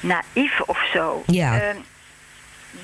naïef 0.00 0.60
of 0.60 0.88
zo. 0.92 1.22
Ja. 1.26 1.60
Ehm, 1.60 1.76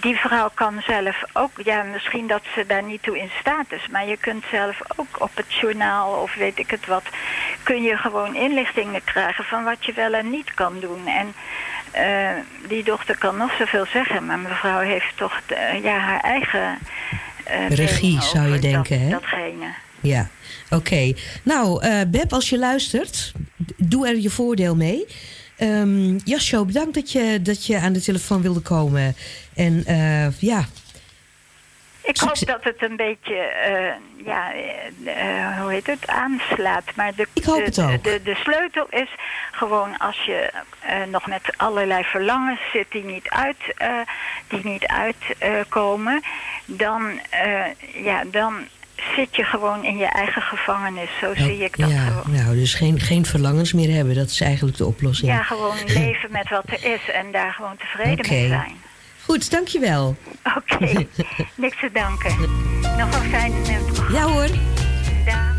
die 0.00 0.16
vrouw 0.16 0.50
kan 0.54 0.82
zelf 0.86 1.22
ook, 1.32 1.50
ja, 1.64 1.82
misschien 1.82 2.26
dat 2.26 2.42
ze 2.54 2.64
daar 2.66 2.82
niet 2.82 3.02
toe 3.02 3.18
in 3.18 3.30
staat 3.40 3.66
is, 3.72 3.88
maar 3.90 4.06
je 4.08 4.16
kunt 4.16 4.44
zelf 4.50 4.78
ook 4.96 5.22
op 5.22 5.30
het 5.34 5.52
journaal 5.60 6.12
of 6.22 6.34
weet 6.34 6.58
ik 6.58 6.70
het 6.70 6.86
wat, 6.86 7.02
kun 7.62 7.82
je 7.82 7.96
gewoon 7.96 8.34
inlichtingen 8.36 9.04
krijgen 9.04 9.44
van 9.44 9.64
wat 9.64 9.84
je 9.84 9.92
wel 9.92 10.12
en 10.14 10.30
niet 10.30 10.54
kan 10.54 10.74
doen. 10.80 11.06
En 11.06 11.32
eh, 11.90 12.68
die 12.68 12.84
dochter 12.84 13.18
kan 13.18 13.36
nog 13.36 13.50
zoveel 13.58 13.86
zeggen, 13.92 14.26
maar 14.26 14.38
mevrouw 14.38 14.80
heeft 14.80 15.16
toch 15.16 15.40
de- 15.46 15.80
ja, 15.82 15.98
haar 15.98 16.20
eigen 16.20 16.78
eh, 17.44 17.68
Regie, 17.68 18.22
zou 18.22 18.46
je 18.52 18.58
denken, 18.58 18.98
dat, 18.98 18.98
hè? 18.98 19.08
Datgene. 19.08 19.66
ja, 20.00 20.28
oké. 20.70 21.12
Nou, 21.42 21.82
eh, 21.82 22.00
Beb, 22.08 22.32
als 22.32 22.48
je 22.48 22.58
luistert, 22.58 23.32
doe 23.76 24.08
er 24.08 24.16
je 24.18 24.30
voordeel 24.30 24.76
mee. 24.76 25.06
Ehm 25.56 26.16
Jasjo, 26.24 26.64
bedankt 26.64 26.94
dat 26.94 27.12
je, 27.12 27.38
dat 27.42 27.66
je 27.66 27.78
aan 27.78 27.92
de 27.92 28.00
telefoon 28.00 28.42
wilde 28.42 28.60
komen. 28.60 29.16
En 29.54 29.84
eh, 29.86 30.40
ja, 30.40 30.64
Ik 32.02 32.18
hoop 32.18 32.46
dat 32.46 32.64
het 32.64 32.82
een 32.82 32.96
beetje, 32.96 33.34
eh, 33.34 34.26
ja, 34.26 34.52
eh, 35.04 35.60
hoe 35.60 35.70
heet 35.70 35.86
het, 35.86 36.06
aanslaat. 36.06 36.84
Maar 36.94 37.14
de, 37.14 37.26
Ik 37.32 37.44
hoop 37.44 37.64
het 37.64 37.80
ook. 37.80 38.04
De, 38.04 38.20
de 38.24 38.34
sleutel 38.34 38.86
is 38.90 39.08
gewoon 39.52 39.98
als 39.98 40.24
je 40.24 40.52
nog 41.10 41.26
met 41.26 41.42
allerlei 41.56 42.04
verlangens 42.04 42.60
zit 42.72 42.86
die 42.90 43.04
niet 43.04 43.28
uit, 43.28 43.56
die 44.48 44.60
niet 44.64 44.86
uitkomen, 44.86 46.22
dan, 46.66 47.20
ja, 47.94 48.24
dan 48.30 48.54
zit 49.16 49.36
je 49.36 49.44
gewoon 49.44 49.84
in 49.84 49.96
je 49.96 50.06
eigen 50.06 50.42
gevangenis. 50.42 51.10
Zo 51.20 51.34
zie 51.34 51.64
ik 51.64 51.78
dat 51.78 51.90
ja 51.90 52.00
gewoon. 52.00 52.36
nou, 52.36 52.54
dus 52.54 52.74
geen, 52.74 53.00
geen 53.00 53.26
verlangens 53.26 53.72
meer 53.72 53.94
hebben. 53.94 54.14
Dat 54.14 54.30
is 54.30 54.40
eigenlijk 54.40 54.76
de 54.76 54.86
oplossing. 54.86 55.32
Ja, 55.32 55.42
gewoon 55.42 55.76
leven 56.00 56.30
met 56.30 56.48
wat 56.48 56.64
er 56.66 56.84
is 56.92 57.10
en 57.10 57.32
daar 57.32 57.52
gewoon 57.52 57.76
tevreden 57.76 58.28
mee 58.28 58.48
zijn. 58.48 58.76
Goed, 59.24 59.50
dankjewel. 59.50 60.16
Oké, 60.56 60.78
niks 61.56 61.80
te 61.80 61.90
danken. 61.92 62.36
Nog 62.98 63.14
een 63.14 63.30
fijne 63.30 63.56
nacht. 63.58 64.12
Ja 64.12 64.22
hoor. 64.22 64.48
Dag. 65.24 65.54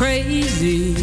crazy. 0.00 0.94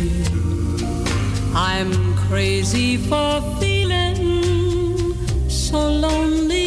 I'm 1.53 2.15
crazy 2.27 2.97
for 2.97 3.41
feeling 3.59 5.13
so 5.47 5.77
lonely. 5.77 6.66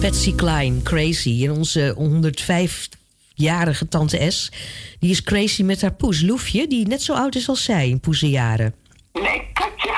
Patsy 0.00 0.34
Klein, 0.34 0.82
Crazy. 0.82 1.44
En 1.44 1.50
onze 1.50 1.94
105-jarige 1.98 3.88
tante 3.88 4.30
S, 4.30 4.52
die 5.00 5.10
is 5.10 5.22
crazy 5.22 5.62
met 5.62 5.82
haar 5.82 5.92
poes 5.92 6.22
Loefje... 6.22 6.66
die 6.66 6.86
net 6.86 7.02
zo 7.02 7.14
oud 7.14 7.34
is 7.34 7.48
als 7.48 7.64
zij 7.64 7.88
in 7.88 8.00
poezenjaren. 8.00 8.74
Mijn 9.12 9.42
katje, 9.52 9.94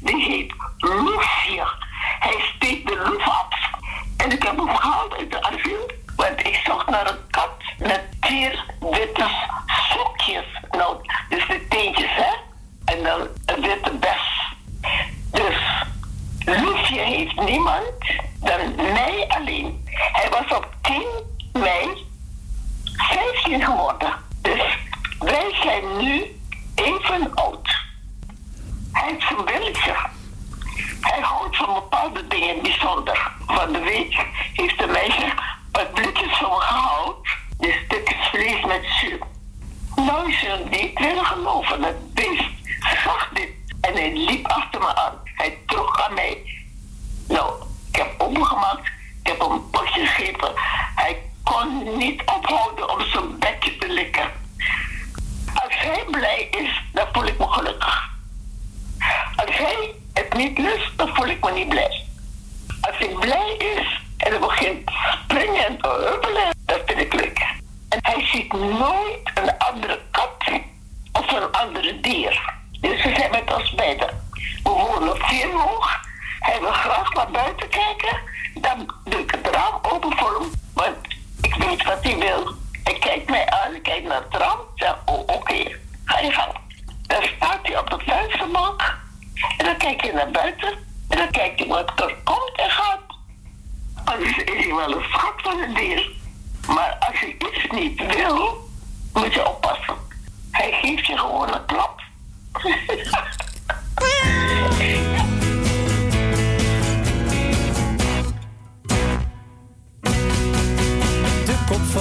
die 0.00 0.22
heet 0.22 0.52
Lucia. 0.78 1.68
Hij 2.18 2.36
steekt 2.56 2.88
de 2.88 2.96
loef 2.96 3.26
op. 3.26 3.54
En 4.16 4.32
ik 4.32 4.42
heb 4.42 4.56
hem 4.56 4.68
gehaald 4.68 5.14
uit 5.14 5.30
de 5.30 5.42
asiel. 5.42 5.90
Want 6.16 6.38
ik 6.38 6.60
zocht 6.64 6.90
naar 6.90 7.08
een 7.08 7.18
kat 7.30 7.50
met 7.78 8.00
vier 8.20 8.64
witte 8.80 9.28
sokjes. 9.90 10.44
Nou, 10.70 10.96
dus 11.28 11.46
de 11.46 11.66
teentjes, 11.68 12.10
hè. 12.10 12.32
En 12.94 13.02
dan 13.02 13.20
een 13.46 13.60
witte 13.60 13.92
bes. 14.00 14.54
Dus 15.30 15.56
Lucia 16.44 17.04
heeft 17.04 17.40
niemand 17.40 17.92
dan 18.48 18.74
mij 18.74 19.24
alleen. 19.28 19.84
Hij 20.12 20.30
was 20.30 20.58
op 20.58 20.68
10 20.82 21.02
mei 21.52 22.06
15 22.84 23.64
geworden. 23.64 24.12
Dus 24.42 24.78
wij 25.18 25.54
zijn 25.62 25.96
nu 25.96 26.40
even 26.74 27.34
oud. 27.34 27.76
Hij 28.92 29.08
heeft 29.08 29.22
zijn 29.22 29.44
willetje. 29.44 29.94
Hij 31.00 31.20
houdt 31.20 31.56
van 31.56 31.74
bepaalde 31.74 32.26
dingen 32.26 32.62
bijzonder. 32.62 33.32
Van 33.46 33.72
de 33.72 33.78
week 33.78 34.26
heeft 34.52 34.82
een 34.82 34.90
meisje 34.90 35.32
wat 35.72 35.92
blikjes 35.92 36.38
van 36.38 36.60
gehaald. 36.60 37.26
De 37.58 37.82
stukjes 37.84 38.28
vlees 38.28 38.64
met 38.64 38.84
zuur. 39.00 39.18
Nou, 39.96 40.32
ze 40.32 40.64
niet 40.70 40.98
willen 40.98 41.24
geloven. 41.26 41.80
Dat 41.80 42.14
beest 42.14 42.50
zag 43.04 43.30
dit. 43.32 43.48
En 43.80 43.94
hij 43.94 44.12
liep 44.12 44.46
achter 44.46 44.80
me 44.80 44.96
aan. 44.96 45.20
Hij 45.24 45.58
trok 45.66 46.00
aan 46.00 46.14
mij. 46.14 46.42
Nou, 47.28 47.52
heb 47.98 48.14
opengemaakt. 48.18 48.86
Ik 49.22 49.26
heb 49.26 49.40
een 49.40 49.70
potje 49.70 50.06
gegeven. 50.06 50.52
Hij 50.94 51.22
kon 51.42 51.96
niet 51.96 52.22
ophouden 52.24 52.90
om 52.90 53.00
zijn 53.00 53.38
bedje 53.38 53.78
te 53.78 53.88
likken. 53.88 54.30
Als 55.54 55.74
hij 55.76 56.04
blij 56.10 56.48
is, 56.50 56.82
dan 56.92 57.06
voel 57.12 57.24
ik 57.24 57.38
me 57.38 57.46
gelukkig. 57.48 58.10
Als 59.36 59.56
hij 59.56 59.94
het 60.12 60.34
niet 60.34 60.58
lust, 60.58 60.98
dan 60.98 61.14
voel 61.14 61.26
ik 61.26 61.44
me 61.44 61.50
niet 61.52 61.68
blij. 61.68 62.04
Als 62.80 62.98
hij 62.98 63.08
blij 63.08 63.54
is 63.58 64.00
en 64.16 64.30
hij 64.30 64.38
begint 64.38 64.90
springen 65.24 65.66
en 65.66 65.78
te 65.78 65.88
huppelen, 65.88 66.54
dan 66.66 66.78
vind 66.86 67.00
ik 67.00 67.14
leuk. 67.14 67.38
En 67.88 67.98
hij 68.02 68.26
ziet 68.26 68.52
nooit 68.52 69.30
een 69.34 69.58
andere 69.58 70.00
kat 70.10 70.44
of 71.12 71.32
een 71.32 71.52
andere 71.52 72.00
dier. 72.00 72.56
Dus 72.80 73.02
we 73.02 73.14
zijn 73.16 73.30
met 73.30 73.54
ons 73.54 73.74
beiden. 73.74 74.26
We 74.62 74.70
wonen 74.70 75.12
op 75.12 75.20
hoog. 75.20 76.06
Hij 76.38 76.60
wil 76.60 76.72
graag 76.72 77.12
naar 77.12 77.30
buiten 77.30 77.68
kijken. 77.68 78.18
Dan 78.54 78.94
doe 79.04 79.20
ik 79.20 79.30
het 79.30 79.46
raam 79.46 79.78
open 79.82 80.16
voor 80.16 80.40
hem. 80.40 80.50
Want 80.74 80.96
ik 81.40 81.54
weet 81.54 81.84
wat 81.84 82.02
hij 82.02 82.18
wil. 82.18 82.54
Hij 82.84 82.98
kijkt 82.98 83.30
mij 83.30 83.50
aan, 83.50 83.74
ik 83.74 83.82
kijk 83.82 84.04
naar 84.04 84.22
het 84.28 84.40
raam. 84.40 84.58
Zeg, 84.74 84.96
oh, 85.04 85.18
oké, 85.18 85.78
ga 86.04 86.18
je 86.18 86.32
gang. 86.32 86.52
Dan 87.06 87.22
staat 87.36 87.58
hij 87.62 87.78
op 87.78 87.90
de 87.90 87.98
vensterbank. 88.06 88.98
En 89.56 89.64
dan 89.64 89.76
kijkt 89.76 90.02
hij 90.02 90.12
naar 90.12 90.30
buiten. 90.30 90.78
En 91.08 91.18
dan 91.18 91.30
kijkt 91.30 91.58
hij 91.58 91.68
wat 91.68 92.00
er 92.00 92.16
komt 92.24 92.52
en 92.56 92.70
gaat. 92.70 93.00
Anders 94.04 94.36
is 94.36 94.64
hij 94.64 94.74
wel 94.74 94.96
een 94.96 95.04
schat 95.04 95.34
van 95.36 95.58
een 95.58 95.74
dier. 95.74 96.10
Maar 96.66 96.96
als 97.08 97.20
je 97.20 97.26
iets 97.26 97.66
niet 97.70 98.14
wil, 98.14 98.68
moet 99.12 99.34
je 99.34 99.48
oppassen. 99.48 99.96
Hij 100.50 100.78
geeft 100.82 101.06
je 101.06 101.18
gewoon 101.18 101.54
een 101.54 101.66
klap. 101.66 102.00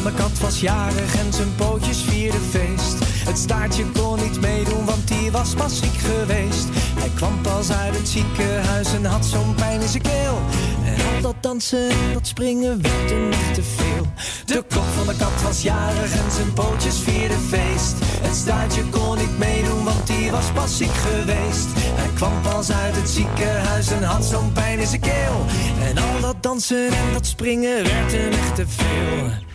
van 0.02 0.12
de 0.12 0.18
kat 0.18 0.40
was 0.40 0.60
jarig 0.60 1.16
en 1.16 1.34
zijn 1.34 1.56
pootjes 1.56 2.02
vierden 2.02 2.42
feest. 2.42 2.98
Het 3.26 3.38
staartje 3.38 3.86
kon 3.86 4.20
niet 4.20 4.42
meedoen, 4.42 4.86
want 4.86 5.08
die 5.08 5.32
was 5.32 5.54
pas 5.54 5.78
ziek 5.78 5.98
geweest. 5.98 6.68
Hij 7.00 7.12
kwam 7.16 7.42
pas 7.42 7.72
uit 7.72 7.98
het 7.98 8.08
ziekenhuis 8.08 8.94
en 8.94 9.06
had 9.06 9.26
zo'n 9.26 9.56
pijn 9.56 9.82
in 9.82 9.88
zijn 9.88 10.04
keel. 10.04 10.42
En 10.86 11.16
al 11.16 11.22
dat 11.22 11.36
dansen 11.42 11.90
en 11.90 12.14
dat 12.14 12.28
springen 12.28 12.82
werd 12.82 13.10
hem 13.10 13.32
echt 13.32 13.54
te 13.54 13.64
veel. 13.64 14.06
De 14.46 14.64
kop 14.70 14.84
van 14.98 15.08
de 15.08 15.16
kat 15.18 15.42
was 15.44 15.62
jarig 15.62 16.12
en 16.14 16.32
zijn 16.32 16.54
pootjes 16.54 17.00
vierden 17.00 17.40
feest. 17.40 17.96
Het 18.22 18.36
staartje 18.36 18.84
kon 18.90 19.18
niet 19.18 19.38
meedoen, 19.38 19.84
want 19.84 20.08
die 20.08 20.32
was 20.32 20.52
pas 20.54 20.78
ziek 20.78 20.94
geweest. 20.94 21.68
Hij 21.76 22.10
kwam 22.16 22.42
pas 22.42 22.72
uit 22.72 22.96
het 22.96 23.10
ziekenhuis 23.10 23.92
en 23.92 24.04
had 24.04 24.26
zo'n 24.26 24.52
pijn 24.52 24.80
in 24.80 24.88
zijn 24.88 25.02
keel. 25.02 25.46
En 25.82 25.98
al 25.98 26.20
dat 26.22 26.44
dansen 26.44 26.88
en 26.88 27.14
dat 27.14 27.26
springen 27.26 27.84
werd 27.84 28.12
hem 28.12 28.32
echt 28.32 28.56
te 28.56 28.68
veel. 28.68 29.47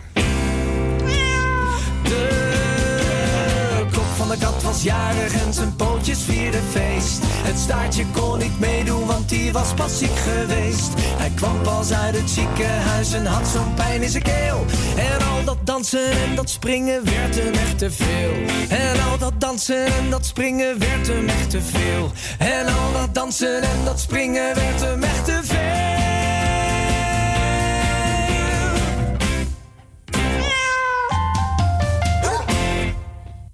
Van 4.27 4.37
de 4.37 4.45
kat 4.45 4.63
was 4.63 4.83
jarig 4.83 5.45
en 5.45 5.53
zijn 5.53 5.75
pootjes 5.75 6.21
vierden 6.21 6.63
feest. 6.71 7.19
Het 7.23 7.59
staartje 7.59 8.05
kon 8.11 8.37
niet 8.39 8.59
meedoen, 8.59 9.05
want 9.05 9.29
die 9.29 9.51
was 9.51 9.73
pas 9.73 9.97
ziek 9.97 10.15
geweest. 10.15 10.91
Hij 10.97 11.31
kwam 11.35 11.61
pas 11.61 11.91
uit 11.91 12.15
het 12.15 12.29
ziekenhuis 12.29 13.13
en 13.13 13.25
had 13.25 13.47
zo'n 13.47 13.73
pijn 13.73 14.01
in 14.01 14.09
zijn 14.09 14.23
keel. 14.23 14.65
En 14.95 15.27
al 15.27 15.43
dat 15.43 15.57
dansen 15.63 16.11
en 16.11 16.35
dat 16.35 16.49
springen 16.49 17.05
werd 17.05 17.35
hem 17.35 17.53
echt 17.53 17.77
te 17.77 17.91
veel. 17.91 18.31
En 18.69 19.01
al 19.11 19.17
dat 19.17 19.33
dansen 19.37 19.85
en 19.85 20.09
dat 20.09 20.25
springen 20.25 20.79
werd 20.79 21.07
hem 21.07 21.27
echt 21.27 21.49
te 21.49 21.61
veel. 21.61 22.11
En 22.37 22.65
al 22.65 22.91
dat 22.93 23.13
dansen 23.13 23.61
en 23.61 23.85
dat 23.85 23.99
springen 23.99 24.55
werd 24.55 24.81
hem 24.81 25.03
echt 25.03 25.25
te 25.25 25.39
veel. 25.43 26.02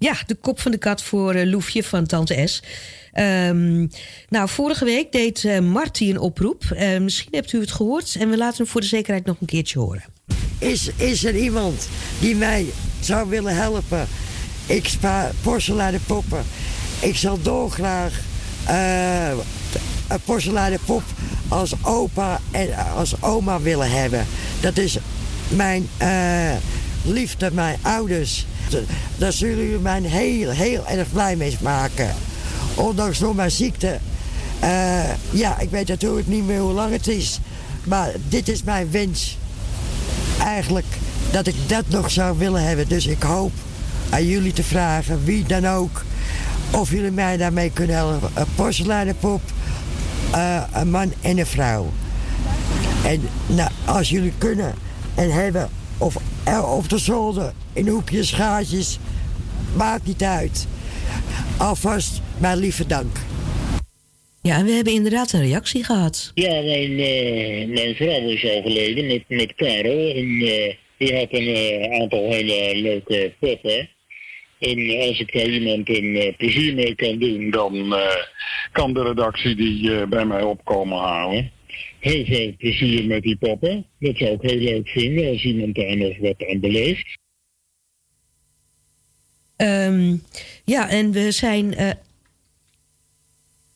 Ja, 0.00 0.16
de 0.26 0.34
kop 0.34 0.60
van 0.60 0.70
de 0.70 0.78
kat 0.78 1.02
voor 1.02 1.34
eh, 1.34 1.50
Loefje 1.50 1.84
van 1.84 2.06
Tante 2.06 2.46
S. 2.46 2.62
Ehm, 3.12 3.86
nou, 4.28 4.48
vorige 4.48 4.84
week 4.84 5.12
deed 5.12 5.42
uh, 5.42 5.58
Marty 5.58 6.10
een 6.10 6.18
oproep. 6.18 6.64
Eh, 6.70 6.98
misschien 6.98 7.34
hebt 7.34 7.52
u 7.52 7.60
het 7.60 7.72
gehoord 7.72 8.16
en 8.18 8.30
we 8.30 8.36
laten 8.36 8.56
hem 8.56 8.66
voor 8.66 8.80
de 8.80 8.86
zekerheid 8.86 9.24
nog 9.24 9.36
een 9.40 9.46
keertje 9.46 9.78
horen. 9.78 10.04
Is, 10.58 10.90
is 10.96 11.24
er 11.24 11.36
iemand 11.36 11.88
die 12.20 12.36
mij 12.36 12.66
zou 13.00 13.28
willen 13.28 13.54
helpen? 13.54 14.08
Ik 14.66 14.88
spaar 14.88 15.32
porseleinen 15.42 16.00
poppen. 16.06 16.44
Ik 17.00 17.16
zal 17.16 17.42
dolgraag 17.42 18.20
eh, 18.66 19.28
een 20.08 20.20
porseleinen 20.24 20.80
pop 20.84 21.02
als 21.48 21.72
opa 21.82 22.40
en 22.50 22.76
als 22.96 23.22
oma 23.22 23.60
willen 23.60 23.90
hebben. 23.90 24.26
Dat 24.60 24.76
is 24.76 24.98
mijn 25.48 25.88
liefde, 27.04 27.50
mijn 27.52 27.78
ouders. 27.82 28.46
Daar 29.16 29.32
zullen 29.32 29.64
jullie 29.64 29.78
mij 29.78 30.00
heel, 30.00 30.50
heel 30.50 30.86
erg 30.86 31.12
blij 31.12 31.36
mee 31.36 31.56
maken. 31.60 32.14
Ondanks 32.74 33.18
door 33.18 33.34
mijn 33.34 33.50
ziekte. 33.50 33.98
Eh, 34.60 35.30
ja, 35.30 35.58
ik 35.58 35.70
weet 35.70 35.88
natuurlijk 35.88 36.26
niet 36.26 36.46
meer 36.46 36.60
hoe 36.60 36.72
lang 36.72 36.92
het 36.92 37.08
is. 37.08 37.40
Maar 37.84 38.12
dit 38.28 38.48
is 38.48 38.62
mijn 38.62 38.90
wens. 38.90 39.38
Eigenlijk 40.38 40.86
dat 41.30 41.46
ik 41.46 41.54
dat 41.66 41.84
nog 41.88 42.10
zou 42.10 42.38
willen 42.38 42.62
hebben. 42.62 42.88
Dus 42.88 43.06
ik 43.06 43.22
hoop 43.22 43.52
aan 44.10 44.26
jullie 44.26 44.52
te 44.52 44.62
vragen, 44.62 45.24
wie 45.24 45.44
dan 45.44 45.66
ook, 45.66 46.04
of 46.70 46.90
jullie 46.90 47.10
mij 47.10 47.36
daarmee 47.36 47.70
kunnen 47.70 47.96
helpen. 47.96 48.30
Een 48.34 48.54
porseleinenpop, 48.54 49.40
eh, 50.30 50.62
een 50.72 50.90
man 50.90 51.12
en 51.20 51.38
een 51.38 51.46
vrouw. 51.46 51.92
En 53.04 53.28
nou, 53.46 53.70
als 53.84 54.10
jullie 54.10 54.32
kunnen 54.38 54.74
en 55.14 55.32
hebben, 55.32 55.68
of 55.98 56.16
er 56.44 56.66
op 56.66 56.88
de 56.88 56.98
zolder, 56.98 57.52
in 57.72 57.88
hoekjes, 57.88 58.32
gaatjes, 58.32 58.98
maakt 59.76 60.06
niet 60.06 60.22
uit. 60.22 60.66
Alvast 61.58 62.20
mijn 62.38 62.58
lieve 62.58 62.86
dank. 62.86 63.16
Ja, 64.42 64.56
en 64.56 64.64
we 64.64 64.72
hebben 64.72 64.92
inderdaad 64.92 65.32
een 65.32 65.42
reactie 65.42 65.84
gehad. 65.84 66.32
Ja, 66.34 66.62
mijn, 66.62 66.98
eh, 66.98 67.68
mijn 67.68 67.94
vrouw 67.94 68.28
is 68.28 68.44
overleden 68.44 69.06
met, 69.06 69.24
met 69.28 69.54
Karel. 69.54 70.14
En 70.14 70.40
eh, 70.40 70.74
die 70.96 71.16
had 71.16 71.28
een 71.30 71.54
eh, 71.54 72.00
aantal 72.00 72.30
hele 72.30 72.80
leuke 72.80 73.32
poppen. 73.38 73.88
En 74.58 74.98
als 75.08 75.20
ik 75.20 75.32
daar 75.32 75.48
iemand 75.48 75.88
een 75.88 76.34
plezier 76.36 76.74
mee 76.74 76.94
kan 76.94 77.18
doen, 77.18 77.50
dan 77.50 77.94
kan 78.72 78.92
de 78.92 79.02
redactie 79.02 79.54
die 79.54 80.06
bij 80.06 80.24
mij 80.24 80.42
opkomen 80.42 80.98
halen. 80.98 81.50
heel 81.98 82.24
veel 82.24 82.54
plezier 82.58 83.06
met 83.06 83.22
die 83.22 83.36
poppen. 83.36 83.84
Dat 83.98 84.16
zou 84.16 84.30
ik 84.30 84.50
heel 84.50 84.60
leuk 84.60 84.88
vinden 84.88 85.28
als 85.28 85.44
iemand 85.44 85.74
daar 85.74 85.96
nog 85.96 86.18
wat 86.18 86.44
aan 86.50 86.60
beleeft. 86.60 87.19
Ehm, 89.60 90.16
ja, 90.64 90.88
en 90.88 91.10
we 91.12 91.30
zijn. 91.30 91.74
eh, 91.74 91.90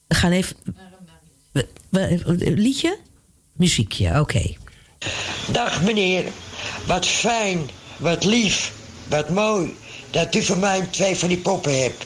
we 0.06 0.14
gaan 0.14 0.32
even. 0.32 0.56
we- 1.52 1.68
we- 1.90 2.50
liedje? 2.56 2.98
Muziekje, 3.52 4.20
oké. 4.20 4.54
Dag 5.52 5.82
meneer, 5.82 6.24
wat 6.86 7.06
fijn, 7.06 7.70
wat 7.96 8.24
lief, 8.24 8.72
wat 9.08 9.28
mooi 9.28 9.76
dat 10.10 10.34
u 10.34 10.42
voor 10.42 10.58
mij 10.58 10.80
twee 10.90 11.16
van 11.16 11.28
die 11.28 11.38
poppen 11.38 11.82
hebt. 11.82 12.04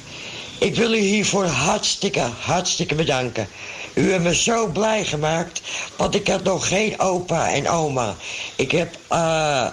Ik 0.58 0.74
wil 0.74 0.92
u 0.92 0.98
hiervoor 0.98 1.44
hartstikke, 1.46 2.20
hartstikke 2.20 2.94
bedanken. 2.94 3.48
U 3.94 4.10
hebt 4.12 4.22
me 4.24 4.34
zo 4.34 4.66
blij 4.66 5.04
gemaakt, 5.04 5.60
want 5.96 6.14
ik 6.14 6.28
had 6.28 6.42
nog 6.44 6.68
geen 6.68 6.98
opa 7.00 7.52
en 7.52 7.68
oma. 7.68 8.14
Ik 8.56 8.70
heb 8.70 8.96
eh, 9.08 9.66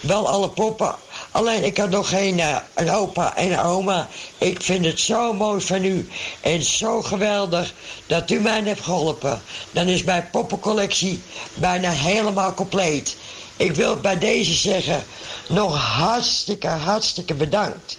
wel 0.00 0.28
alle 0.28 0.48
poppen, 0.50 0.94
alleen 1.36 1.64
ik 1.64 1.76
had 1.76 1.90
nog 1.90 2.08
geen 2.08 2.40
eh, 2.40 2.56
een 2.74 2.90
opa 2.90 3.36
en 3.36 3.60
oma. 3.60 4.08
Ik 4.38 4.62
vind 4.62 4.84
het 4.84 5.00
zo 5.00 5.32
mooi 5.32 5.60
van 5.60 5.84
u 5.84 6.08
en 6.40 6.62
zo 6.62 7.02
geweldig 7.02 7.74
dat 8.06 8.30
u 8.30 8.40
mij 8.40 8.62
hebt 8.62 8.80
geholpen. 8.80 9.42
Dan 9.70 9.86
is 9.86 10.04
mijn 10.04 10.28
poppencollectie 10.30 11.22
bijna 11.54 11.90
helemaal 11.90 12.54
compleet. 12.54 13.16
Ik 13.56 13.74
wil 13.74 13.96
bij 13.96 14.18
deze 14.18 14.54
zeggen, 14.54 15.04
nog 15.48 15.76
hartstikke, 15.76 16.68
hartstikke 16.68 17.34
bedankt. 17.34 17.98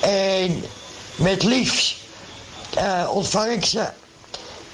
En 0.00 0.64
met 1.16 1.42
liefst 1.42 1.96
eh, 2.74 3.08
ontvang 3.12 3.52
ik 3.52 3.64
ze. 3.64 3.88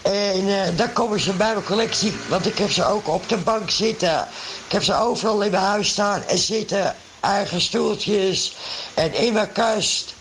En 0.02 0.48
eh, 0.48 0.76
dan 0.76 0.92
komen 0.92 1.20
ze 1.20 1.32
bij 1.32 1.52
mijn 1.52 1.64
collectie, 1.64 2.12
want 2.28 2.46
ik 2.46 2.58
heb 2.58 2.70
ze 2.70 2.84
ook 2.84 3.08
op 3.08 3.28
de 3.28 3.36
bank 3.36 3.70
zitten. 3.70 4.28
Ik 4.66 4.72
heb 4.72 4.82
ze 4.82 4.94
overal 4.94 5.42
in 5.42 5.50
mijn 5.50 5.62
huis 5.62 5.88
staan 5.88 6.22
en 6.22 6.38
zitten. 6.38 6.94
Eigen 7.20 7.60
stoeltjes 7.60 8.56
en 8.94 9.14
in 9.14 9.32
mijn 9.32 9.52
kast. 9.52 10.14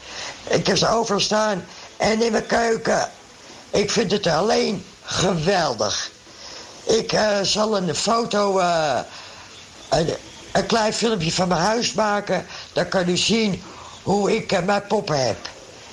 Ik 0.47 0.68
heb 0.68 0.78
ze 0.78 0.89
overal 0.89 1.20
staan 1.20 1.66
en 1.97 2.22
in 2.22 2.32
mijn 2.32 2.45
keuken. 2.45 3.12
Ik 3.70 3.91
vind 3.91 4.12
het 4.12 4.28
alleen 4.28 4.86
geweldig. 5.04 6.12
Ik 6.84 7.14
eh, 7.14 7.38
zal 7.41 7.78
een 7.78 7.95
foto, 7.95 8.60
eh, 8.60 9.00
een, 9.89 10.16
een 10.52 10.66
klein 10.66 10.93
filmpje 10.93 11.32
van 11.32 11.47
mijn 11.47 11.62
huis 11.62 11.93
maken. 11.93 12.45
Dan 12.74 12.88
kan 12.88 13.10
u 13.10 13.18
zien 13.18 13.64
hoe 14.04 14.36
ik 14.36 14.52
eh, 14.52 14.64
mijn 14.64 14.88
poppen 14.88 15.26
heb. 15.26 15.38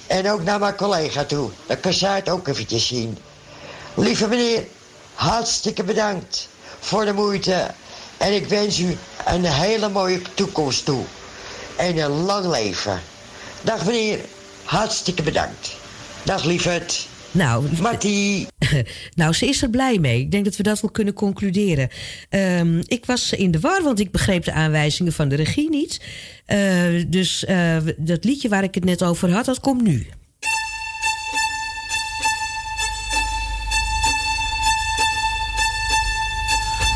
En 0.07 0.31
ook 0.31 0.43
naar 0.43 0.59
mijn 0.59 0.77
collega 0.77 1.25
toe. 1.25 1.51
Dan 1.67 1.81
kan 1.81 1.93
zij 1.93 2.15
het 2.15 2.29
ook 2.29 2.49
eventjes 2.49 2.87
zien. 2.87 3.19
Lieve 3.95 4.29
meneer, 4.29 4.67
hartstikke 5.15 5.85
bedankt 5.85 6.49
voor 6.81 7.05
de 7.05 7.13
moeite. 7.13 7.71
En 8.19 8.35
ik 8.35 8.47
wens 8.47 8.79
u 8.79 8.97
een 9.25 9.45
hele 9.45 9.89
mooie 9.89 10.21
toekomst 10.35 10.85
toe. 10.85 11.05
En 11.77 11.99
een 11.99 12.11
lang 12.11 12.47
leven. 12.47 13.01
Dag 13.63 13.87
meneer, 13.87 14.19
hartstikke 14.65 15.23
bedankt. 15.23 15.77
Dag 16.23 16.45
lieverd. 16.45 17.09
Nou, 17.31 17.67
Martie. 17.81 18.47
nou, 19.15 19.33
ze 19.33 19.47
is 19.47 19.63
er 19.63 19.71
blij 19.71 19.99
mee. 19.99 20.21
Ik 20.21 20.31
denk 20.31 20.45
dat 20.45 20.57
we 20.57 20.63
dat 20.63 20.81
wel 20.81 20.91
kunnen 20.91 21.15
concluderen. 21.15 21.89
Ehm, 22.29 22.83
ik 22.87 23.07
was 23.07 23.33
in 23.33 23.51
de 23.51 23.61
war, 23.61 23.83
want 23.83 24.01
ik 24.01 24.11
begreep 24.11 24.45
de 24.45 24.53
aanwijzingen 24.53 25.13
van 25.13 25.29
de 25.29 25.37
regie 25.37 25.71
niet. 25.71 26.01
Eh, 26.45 26.59
dus 27.07 27.45
eh, 27.45 27.77
dat 27.97 28.25
liedje 28.25 28.49
waar 28.49 28.63
ik 28.63 28.75
het 28.75 28.85
net 28.85 29.03
over 29.03 29.33
had, 29.33 29.45
dat 29.45 29.61
komt 29.61 29.83
nu. 29.83 30.07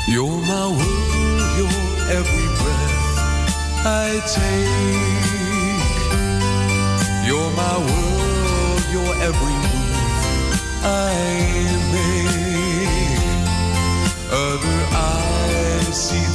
You're 0.06 0.40
my 0.40 0.66
world, 0.74 1.09
I 3.82 4.20
take. 4.36 5.30
You're 7.26 7.50
my 7.52 7.78
world, 7.78 8.82
you're 8.92 9.16
every 9.22 9.56
move 9.72 10.60
I 10.84 11.14
make. 11.92 12.30
Other 14.30 14.80
eyes 14.92 15.96
see 15.96 16.29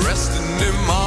resting 0.04 0.68
in 0.68 0.76
mine. 0.86 1.05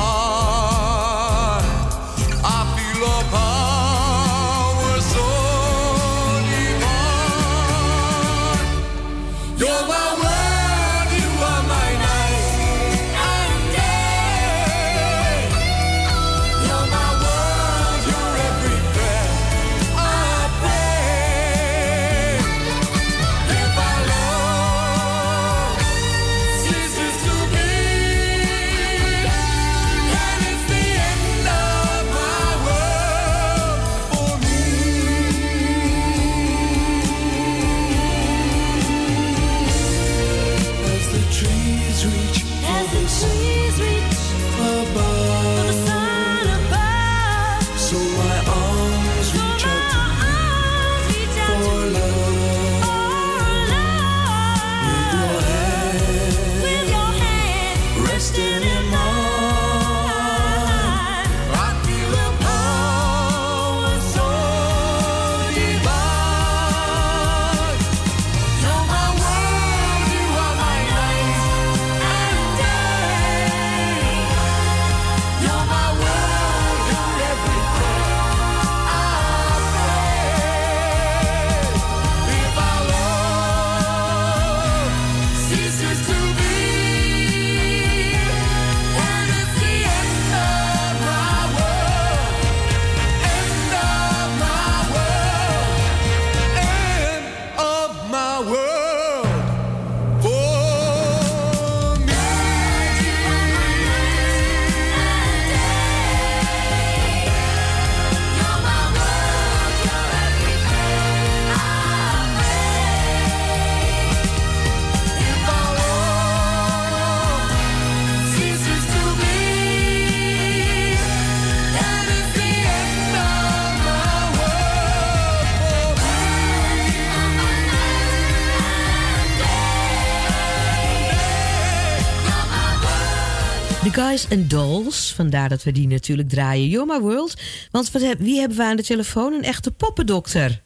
And 134.31 134.51
Dolls. 134.51 135.13
Vandaar 135.17 135.49
dat 135.49 135.63
we 135.63 135.73
die 135.73 135.87
natuurlijk 135.89 136.29
draaien. 136.29 136.87
My 136.87 136.99
World. 136.99 137.41
Want 137.71 137.91
wie 138.19 138.39
hebben 138.41 138.57
we 138.57 138.63
aan 138.63 138.77
de 138.77 138.83
telefoon? 138.83 139.33
Een 139.33 139.45
echte 139.45 139.71
poppendokter. 139.71 140.61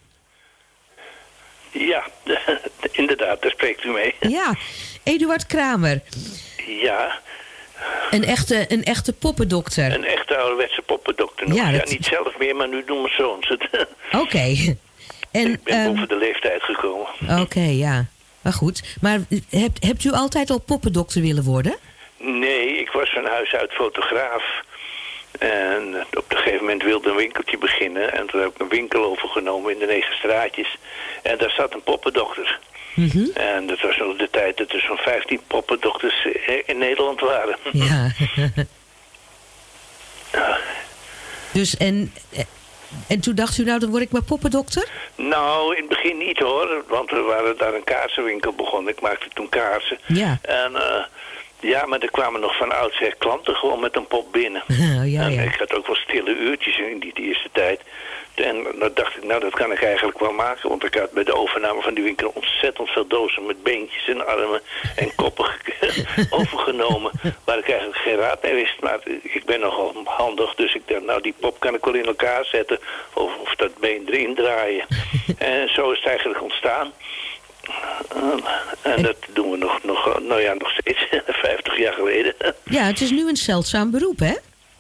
Ja, 1.73 2.05
inderdaad, 2.93 3.43
daar 3.43 3.51
spreekt 3.51 3.85
u 3.85 3.91
mee. 3.91 4.15
Ja, 4.21 4.55
Eduard 5.03 5.47
Kramer. 5.47 6.01
Ja, 6.67 7.21
Een 8.11 8.25
echte, 8.25 8.65
een 8.69 8.85
echte 8.85 9.13
poppendokter. 9.13 9.93
een 9.95 10.05
echte 10.05 10.37
ouderwetse 10.37 10.83
poppendokter. 10.83 11.49
nog. 11.49 11.57
Ja, 11.57 11.69
Ja, 11.69 11.79
dat- 11.79 11.91
niet 11.91 12.05
zelf 12.05 12.39
meer, 12.39 12.57
maar 12.57 12.69
nu 12.69 12.85
doen 12.87 13.03
mijn 13.03 13.15
zoons 13.15 13.49
het. 13.49 13.87
Oké. 14.23 14.55
En, 15.31 15.53
Ik 15.53 15.63
ben 15.63 15.75
ehm, 15.75 15.87
boven 15.93 16.09
de 16.09 16.17
leeftijd 16.17 16.63
gekomen. 16.63 17.41
Oké, 17.41 17.61
ja. 17.61 18.07
Maar 18.43 18.53
goed. 18.53 18.83
Maar 19.01 19.19
hebt, 19.51 19.85
hebt 19.85 20.05
u 20.05 20.11
altijd 20.13 20.51
al 20.51 20.61
poppendokter 20.61 21.21
willen 21.23 21.45
worden? 21.45 21.77
Nee, 22.23 22.67
ik 22.67 22.91
was 22.91 23.11
van 23.11 23.27
huis 23.27 23.53
uit 23.55 23.73
fotograaf. 23.73 24.63
En 25.39 26.07
op 26.13 26.25
een 26.29 26.37
gegeven 26.37 26.61
moment 26.61 26.83
wilde 26.83 27.11
een 27.11 27.17
winkeltje 27.17 27.59
beginnen. 27.59 28.13
En 28.13 28.27
toen 28.27 28.41
heb 28.41 28.55
ik 28.55 28.61
een 28.61 28.69
winkel 28.69 29.05
overgenomen 29.05 29.73
in 29.73 29.79
de 29.79 29.87
negen 29.87 30.15
straatjes. 30.15 30.77
En 31.23 31.39
daar 31.39 31.51
zat 31.51 31.75
een 31.75 31.83
poppendochter. 31.83 32.61
Mhm. 32.95 33.25
En 33.35 33.67
dat 33.67 33.81
was 33.81 33.97
nog 33.97 34.17
de 34.17 34.31
tijd 34.31 34.57
dat 34.57 34.73
er 34.73 34.81
zo'n 34.81 34.97
15 34.97 35.41
poppendochters 35.47 36.27
eh, 36.47 36.63
in 36.67 36.79
Nederland 36.79 37.21
waren. 37.21 37.57
Ja. 37.73 38.11
dus 41.53 41.77
en, 41.77 42.13
en 43.09 43.21
toen 43.21 43.35
dacht 43.35 43.59
u, 43.59 43.65
nou 43.65 43.79
dan 43.79 43.91
word 43.91 44.03
ik 44.03 44.11
maar 44.11 44.23
poppendokter? 44.23 44.89
Nou, 45.15 45.77
in 45.77 45.81
het 45.81 45.89
begin 45.89 46.19
niet 46.19 46.39
hoor, 46.39 46.85
want 46.89 47.11
we 47.11 47.21
waren 47.21 47.57
daar 47.57 47.75
een 47.75 47.85
kaarsenwinkel 47.85 48.53
begonnen. 48.53 48.93
Ik 48.93 49.01
maakte 49.01 49.29
toen 49.35 49.49
kaarsen. 49.49 49.99
Ja. 50.07 50.39
En 50.43 50.77
eh, 50.77 51.05
ja, 51.63 51.87
maar 51.87 51.99
er 52.01 52.11
kwamen 52.11 52.41
nog 52.41 52.57
van 52.57 52.73
oudsher 52.73 53.15
klanten 53.19 53.55
gewoon 53.55 53.81
met 53.81 53.97
een 53.97 54.07
pop 54.07 54.33
binnen. 54.33 54.63
Oh, 55.03 55.11
ja, 55.11 55.23
en 55.23 55.33
ja. 55.33 55.43
ik 55.43 55.55
had 55.59 55.75
ook 55.75 55.87
wel 55.87 55.97
stille 55.97 56.31
uurtjes 56.37 56.79
in 56.79 56.99
die, 56.99 57.15
die 57.15 57.25
eerste 57.27 57.49
tijd. 57.53 57.81
En 58.35 58.63
dan 58.79 58.91
dacht 58.95 59.17
ik, 59.17 59.25
nou 59.25 59.41
dat 59.41 59.55
kan 59.55 59.73
ik 59.73 59.83
eigenlijk 59.83 60.19
wel 60.19 60.33
maken. 60.33 60.69
Want 60.69 60.85
ik 60.85 60.95
had 60.95 61.11
bij 61.11 61.25
de 61.25 61.35
overname 61.35 61.83
van 61.83 61.95
die 61.95 62.05
winkel 62.05 62.31
ontzettend 62.35 62.89
veel 62.91 63.07
dozen 63.07 63.47
met 63.47 63.63
beentjes 63.63 64.09
en 64.09 64.27
armen 64.27 64.61
en 64.97 65.15
koppen 65.23 65.45
ge- 65.45 66.05
overgenomen. 66.41 67.11
Waar 67.45 67.59
ik 67.59 67.69
eigenlijk 67.69 67.99
geen 68.01 68.17
raad 68.17 68.43
mee 68.43 68.55
wist. 68.55 68.81
Maar 68.81 68.99
ik 69.23 69.45
ben 69.45 69.61
nogal 69.61 69.93
handig, 70.05 70.55
dus 70.55 70.75
ik 70.75 70.83
dacht, 70.89 71.03
nou 71.05 71.21
die 71.23 71.35
pop 71.41 71.61
kan 71.61 71.75
ik 71.75 71.85
wel 71.85 71.95
in 71.95 72.07
elkaar 72.07 72.45
zetten. 72.45 72.79
Of, 73.15 73.37
of 73.39 73.55
dat 73.55 73.79
been 73.79 74.03
erin 74.07 74.35
draaien. 74.35 74.87
en 75.39 75.69
zo 75.69 75.91
is 75.91 75.99
het 75.99 76.09
eigenlijk 76.09 76.43
ontstaan. 76.43 76.93
Eh, 78.15 78.93
en 78.93 79.03
dat 79.03 79.17
doen 79.33 79.51
we 79.51 79.57
nog, 79.57 79.83
nog, 79.83 80.21
nou 80.21 80.41
ja, 80.41 80.55
nog 80.55 80.71
steeds, 80.71 81.07
50 81.27 81.79
jaar 81.79 81.93
geleden. 81.93 82.35
Ja, 82.65 82.83
het 82.83 83.01
is 83.01 83.11
nu 83.11 83.29
een 83.29 83.37
zeldzaam 83.37 83.91
beroep, 83.91 84.19
hè? 84.19 84.35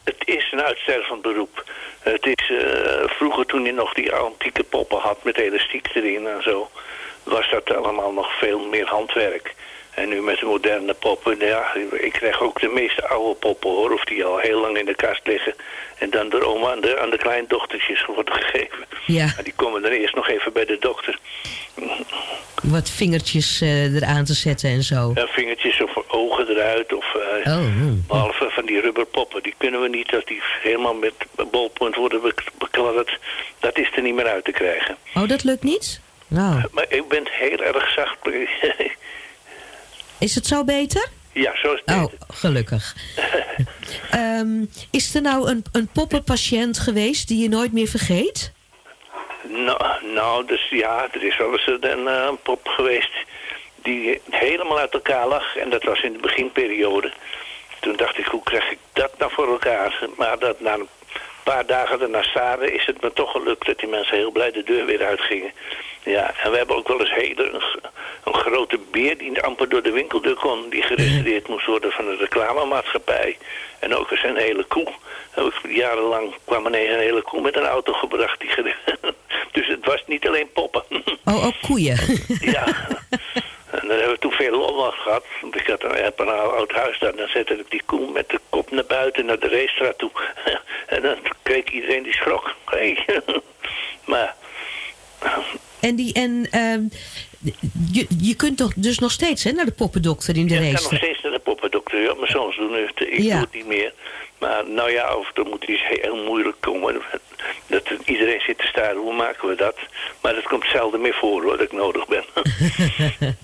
Het 0.04 0.22
is 0.24 0.48
een 0.52 0.62
uitstervend 0.62 1.22
beroep. 1.22 1.64
Het 2.00 2.26
is 2.26 2.50
eh, 2.50 3.02
vroeger 3.06 3.46
toen 3.46 3.64
je 3.64 3.72
nog 3.72 3.94
die 3.94 4.12
antieke 4.12 4.62
poppen 4.62 4.98
had 4.98 5.24
met 5.24 5.36
elastiek 5.38 5.88
erin 5.94 6.26
en 6.26 6.42
zo, 6.42 6.70
was 7.22 7.50
dat 7.50 7.74
allemaal 7.76 8.12
nog 8.12 8.38
veel 8.38 8.66
meer 8.66 8.86
handwerk. 8.86 9.54
En 9.94 10.08
nu 10.08 10.20
met 10.22 10.38
de 10.38 10.46
moderne 10.46 10.94
poppen, 10.94 11.38
ja, 11.38 11.74
ik 11.92 12.12
krijg 12.12 12.40
ook 12.40 12.60
de 12.60 12.68
meeste 12.68 13.08
oude 13.08 13.34
poppen 13.38 13.70
hoor, 13.70 13.92
of 13.92 14.04
die 14.04 14.24
al 14.24 14.38
heel 14.38 14.60
lang 14.60 14.78
in 14.78 14.84
de 14.84 14.94
kast 14.94 15.26
liggen. 15.26 15.54
En 15.98 16.10
dan 16.10 16.28
door 16.28 16.42
oma 16.42 16.70
aan 16.70 16.80
de, 16.80 16.98
aan 17.00 17.10
de 17.10 17.16
kleindochtertjes 17.18 18.04
worden 18.04 18.34
gegeven. 18.42 18.84
Ja. 19.06 19.24
Maar 19.34 19.44
die 19.44 19.52
komen 19.56 19.82
dan 19.82 19.90
eerst 19.90 20.14
nog 20.14 20.28
even 20.28 20.52
bij 20.52 20.64
de 20.64 20.76
dokter. 20.80 21.18
Wat 22.62 22.90
vingertjes 22.90 23.60
eh, 23.60 23.94
eraan 23.94 24.24
te 24.24 24.34
zetten 24.34 24.70
en 24.70 24.82
zo. 24.82 25.10
Ja, 25.14 25.26
vingertjes 25.26 25.82
of 25.82 25.94
ogen 26.08 26.48
eruit. 26.48 26.92
Of, 26.92 27.14
eh, 27.14 27.52
Oh. 27.56 27.66
Behalve 28.08 28.50
van 28.50 28.66
die 28.66 28.80
rubberpoppen. 28.80 29.42
Die 29.42 29.54
kunnen 29.58 29.80
we 29.80 29.88
niet, 29.88 30.10
dat 30.10 30.26
die 30.26 30.42
helemaal 30.62 30.94
met 30.94 31.12
ballpoint 31.50 31.94
worden 31.94 32.22
bek- 32.22 32.44
bekladderd. 32.58 33.18
Dat 33.58 33.78
is 33.78 33.88
er 33.96 34.02
niet 34.02 34.14
meer 34.14 34.26
uit 34.28 34.44
te 34.44 34.50
krijgen. 34.52 34.96
Oh, 35.14 35.28
dat 35.28 35.44
lukt 35.44 35.62
niet? 35.62 36.00
Nou, 36.28 36.62
Maar 36.70 36.86
ik 36.88 37.08
ben 37.08 37.22
heel 37.30 37.58
erg 37.62 37.90
zacht. 37.92 38.16
is 40.22 40.34
het 40.34 40.46
zo 40.46 40.64
beter? 40.64 41.08
ja, 41.32 41.56
zo 41.56 41.72
is 41.72 41.82
het. 41.84 41.96
Oh, 41.96 42.12
gelukkig. 42.28 42.94
Ehm, 44.10 44.64
is 44.90 45.14
er 45.14 45.22
nou 45.22 45.48
een, 45.50 45.64
een 45.72 45.88
poppenpatiënt 45.88 46.78
geweest 46.78 47.28
die 47.28 47.42
je 47.42 47.48
nooit 47.48 47.72
meer 47.72 47.88
vergeet? 47.88 48.52
Nou, 49.48 50.06
nou, 50.14 50.46
dus 50.46 50.68
ja, 50.70 51.08
er 51.12 51.22
is 51.24 51.36
wel 51.36 51.52
eens 51.52 51.66
een, 51.66 52.08
eh, 52.08 52.26
een 52.28 52.38
pop 52.42 52.68
geweest 52.68 53.12
die 53.82 54.20
helemaal 54.30 54.78
uit 54.78 54.92
elkaar 54.92 55.28
lag. 55.28 55.56
En 55.56 55.70
dat 55.70 55.82
was 55.82 56.00
in 56.00 56.12
de 56.12 56.18
beginperiode. 56.18 57.12
Toen 57.80 57.96
dacht 57.96 58.18
ik, 58.18 58.24
hoe 58.24 58.42
krijg 58.42 58.70
ik 58.70 58.78
dat 58.92 59.18
nou 59.18 59.32
voor 59.32 59.48
elkaar? 59.48 60.08
Maar 60.16 60.38
dat 60.38 60.60
na 60.60 60.74
een 60.74 60.88
paar 61.42 61.66
dagen 61.66 62.00
erna 62.00 62.22
staren 62.22 62.74
is 62.74 62.86
het 62.86 63.02
me 63.02 63.12
toch 63.12 63.30
gelukt 63.30 63.66
dat 63.66 63.78
die 63.78 63.88
mensen 63.88 64.16
heel 64.16 64.30
blij 64.30 64.50
de 64.50 64.62
deur 64.62 64.86
weer 64.86 65.04
uitgingen. 65.04 65.52
Ja, 66.04 66.34
en 66.42 66.50
we 66.50 66.56
hebben 66.56 66.76
ook 66.76 66.88
wel 66.88 67.00
eens 67.00 67.14
hele, 67.14 67.62
een, 68.24 68.34
grote 68.34 68.78
beer 68.90 69.18
die 69.18 69.42
amper 69.42 69.68
door 69.68 69.82
de 69.82 69.90
winkeldeur 69.90 70.34
kon, 70.34 70.68
die 70.70 70.82
gerestaureerd 70.82 71.48
moest 71.48 71.66
worden 71.66 71.90
van 71.90 72.08
een 72.08 72.16
reclamemaatschappij. 72.16 73.38
En 73.78 73.96
ook 73.96 74.10
eens 74.10 74.24
een 74.24 74.36
hele 74.36 74.64
koe. 74.64 74.88
Jarenlang 75.68 76.34
kwam 76.44 76.66
ineens 76.66 76.92
een 76.92 77.00
hele 77.00 77.22
koe 77.22 77.40
met 77.40 77.56
een 77.56 77.66
auto 77.66 77.92
gebracht. 77.92 78.40
Die 78.40 78.50
dus 79.52 79.66
het 79.66 79.84
was 79.84 80.02
niet 80.06 80.26
alleen 80.26 80.52
poppen. 80.52 80.82
Oh, 81.24 81.46
ook 81.46 81.60
koeien. 81.60 81.98
ja. 82.40 82.64
En 83.80 83.88
daar 83.88 83.96
hebben 83.96 84.14
we 84.14 84.18
toen 84.18 84.32
veel 84.32 84.50
lol 84.50 84.90
gehad. 84.90 85.24
Want 85.40 85.56
ik 85.56 85.66
had 85.66 85.82
een, 85.82 85.94
heb 86.04 86.18
een 86.18 86.28
oud 86.28 86.72
huis 86.72 86.98
daar. 86.98 87.16
Dan 87.16 87.28
zette 87.28 87.54
ik 87.58 87.70
die 87.70 87.82
koe 87.86 88.10
met 88.12 88.28
de 88.28 88.40
kop 88.48 88.70
naar 88.70 88.84
buiten 88.84 89.24
naar 89.26 89.38
de 89.38 89.48
racestraat 89.48 89.98
toe. 89.98 90.10
en 90.86 91.02
dan 91.02 91.16
keek 91.42 91.70
iedereen 91.70 92.02
die 92.02 92.12
schrok. 92.14 92.54
Hey. 92.64 93.04
maar 94.04 94.34
En, 95.80 95.96
die, 95.96 96.12
en 96.14 96.46
ehm, 96.50 96.80
je, 97.92 98.06
je 98.20 98.34
kunt 98.36 98.56
toch 98.56 98.72
dus 98.76 98.98
nog 98.98 99.10
steeds 99.10 99.44
hè, 99.44 99.52
naar 99.52 99.64
de 99.64 99.72
poppendokter 99.72 100.36
in 100.36 100.46
de 100.46 100.54
ik 100.54 100.60
kan 100.74 100.82
nog 100.82 100.94
steeds 100.94 101.22
naar 101.22 101.32
de 101.32 101.38
poppendokter. 101.38 102.00
Ja, 102.00 102.14
mijn 102.14 102.30
zoons 102.32 102.56
doen 102.56 102.72
het. 102.74 103.00
Ik 103.00 103.18
Ja. 103.18 103.30
doe 103.32 103.40
het 103.40 103.52
niet 103.54 103.66
meer. 103.66 103.92
Maar 104.38 104.68
nou 104.68 104.90
ja, 104.90 105.16
of 105.16 105.30
er 105.36 105.44
moet 105.46 105.64
iets 105.64 105.82
heel 105.84 106.16
moeilijk 106.24 106.56
komen. 106.60 107.00
Dat 107.66 107.86
er- 107.86 107.96
iedereen 108.04 108.40
zit 108.40 108.58
te 108.58 108.66
staren, 108.66 108.96
hoe 108.96 109.14
maken 109.14 109.48
we 109.48 109.54
dat? 109.54 109.76
Maar 110.22 110.34
dat 110.34 110.44
komt 110.44 110.64
zelden 110.72 111.00
meer 111.00 111.14
voor 111.14 111.42
hoor, 111.42 111.56
dat 111.56 111.60
ik 111.66 111.72
nodig 111.72 112.06
ben. 112.06 112.24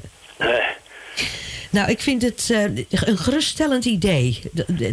Nou, 1.70 1.90
ik 1.90 2.00
vind 2.00 2.22
het 2.22 2.48
eh, 2.52 2.62
een 3.08 3.18
geruststellend 3.18 3.84
idee. 3.84 4.40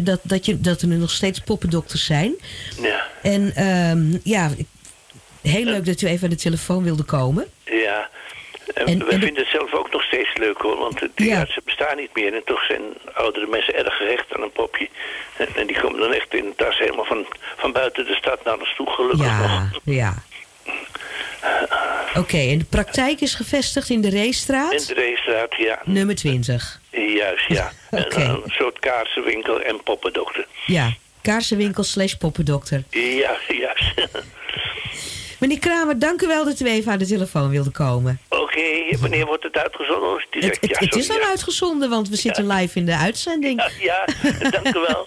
Dat, 0.02 0.20
dat, 0.22 0.46
je, 0.46 0.60
dat 0.60 0.80
er 0.80 0.88
nu 0.88 0.96
nog 0.96 1.10
steeds 1.10 1.40
poppendokters 1.40 2.04
zijn. 2.04 2.34
ja. 2.82 3.06
En 3.22 3.52
ehm, 3.54 4.18
ja, 4.22 4.50
heel 5.42 5.64
leuk 5.64 5.84
dat 5.86 6.00
u 6.00 6.06
even 6.06 6.24
aan 6.24 6.30
de 6.34 6.36
telefoon 6.42 6.82
wilde 6.84 7.02
komen. 7.02 7.46
Ja, 7.64 8.08
en, 8.74 8.86
En- 8.86 8.98
we 8.98 9.04
en 9.04 9.20
de- 9.20 9.26
vinden 9.26 9.42
het 9.42 9.52
zelf 9.52 9.74
ook 9.74 9.90
nog 9.92 10.02
steeds 10.02 10.36
leuk 10.36 10.58
hoor, 10.58 10.76
want 10.78 11.00
die 11.14 11.28
Ja. 11.28 11.40
artsen 11.40 11.62
bestaan 11.64 11.96
niet 11.96 12.14
meer. 12.14 12.34
En 12.34 12.42
toch 12.44 12.64
zijn 12.64 12.80
oudere 13.14 13.46
mensen 13.46 13.74
erg 13.74 13.96
gehecht 13.96 14.34
aan 14.34 14.42
een 14.42 14.52
popje. 14.52 14.88
En, 15.36 15.46
en 15.56 15.66
die 15.66 15.80
komen 15.80 16.00
dan 16.00 16.12
echt 16.12 16.34
in 16.34 16.44
de 16.44 16.52
tas 16.56 16.78
helemaal 16.78 17.04
van, 17.04 17.26
van 17.56 17.72
buiten 17.72 18.04
de 18.04 18.14
stad 18.14 18.44
naar 18.44 18.58
ons 18.58 18.74
toe, 18.76 18.90
gelukkig 18.90 19.38
nog. 19.38 19.80
Ja, 19.84 20.22
Oké, 22.14 22.38
en 22.38 22.58
de 22.58 22.64
praktijk 22.64 23.20
is 23.20 23.34
gevestigd 23.34 23.90
in 23.90 24.00
de 24.00 24.08
In 24.08 24.14
Reestraat, 24.14 24.86
de 24.86 24.94
Reestraat, 24.94 25.54
ja. 25.56 25.80
nummer 25.84 26.14
20. 26.14 26.80
Juist, 26.90 27.48
ja. 27.48 27.72
Oké. 27.90 28.20
En, 28.20 28.30
een 28.30 28.42
soort 28.46 28.78
kaarsenwinkel 28.78 29.60
en 29.60 29.82
poppendokter. 29.82 30.46
Ja, 30.66 30.92
kaarsenwinkel 31.22 31.82
slash 31.82 32.14
poppendokter. 32.14 32.82
Ja, 32.90 33.36
juist. 33.48 33.94
Meneer 35.46 35.60
Kramer, 35.60 35.98
dank 35.98 36.22
u 36.22 36.26
wel 36.26 36.44
dat 36.44 36.60
u 36.60 36.66
even 36.66 36.92
aan 36.92 36.98
de 36.98 37.06
telefoon 37.06 37.50
wilde 37.50 37.70
komen. 37.70 38.20
Oké, 38.28 38.96
wanneer 39.00 39.26
wordt 39.26 39.42
het 39.42 39.56
uitgezonden? 39.56 40.08
Oh, 40.08 40.16
Het, 40.16 40.26
direct? 40.30 40.60
het, 40.60 40.70
ja, 40.70 40.78
het 40.78 40.94
is 40.94 41.10
al 41.10 41.18
ja. 41.18 41.28
uitgezonden, 41.28 41.90
want 41.90 42.08
we 42.08 42.16
zitten 42.16 42.46
live 42.46 42.78
in 42.78 42.86
de 42.86 42.96
uitzending. 42.96 43.70
Ja, 43.80 44.04
dank 44.50 44.76
u 44.76 44.80
wel. 44.86 45.06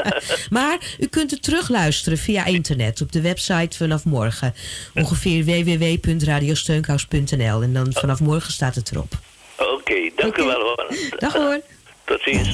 Maar 0.50 0.78
u 0.98 1.06
kunt 1.06 1.30
het 1.30 1.42
terugluisteren 1.42 2.18
via 2.18 2.44
internet 2.44 3.00
op 3.00 3.12
de 3.12 3.20
website 3.20 3.76
vanaf 3.76 4.04
morgen. 4.04 4.54
Ongeveer 4.94 5.44
www.radiosteunkous.nl 5.44 7.62
En 7.62 7.72
dan 7.72 7.92
vanaf 7.92 8.20
morgen 8.20 8.52
staat 8.52 8.74
het 8.74 8.90
erop. 8.92 9.12
Oké, 9.56 10.10
dank 10.16 10.36
u 10.36 10.42
wel 10.42 10.60
hoor. 10.60 10.94
Dag 11.18 11.32
hoor. 11.32 11.60
Tot 12.04 12.20
ziens. 12.20 12.48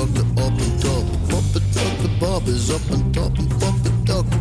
Poppendokter 0.00 0.44
op 0.44 0.60
een 0.60 0.78
top. 0.78 1.04
Poppendokter 1.28 2.10
Bob 2.18 2.48
is 2.48 2.70
op 2.70 2.80
een 2.90 3.10
top. 3.10 3.38
Een 3.38 3.46
poppendokter, 3.58 4.38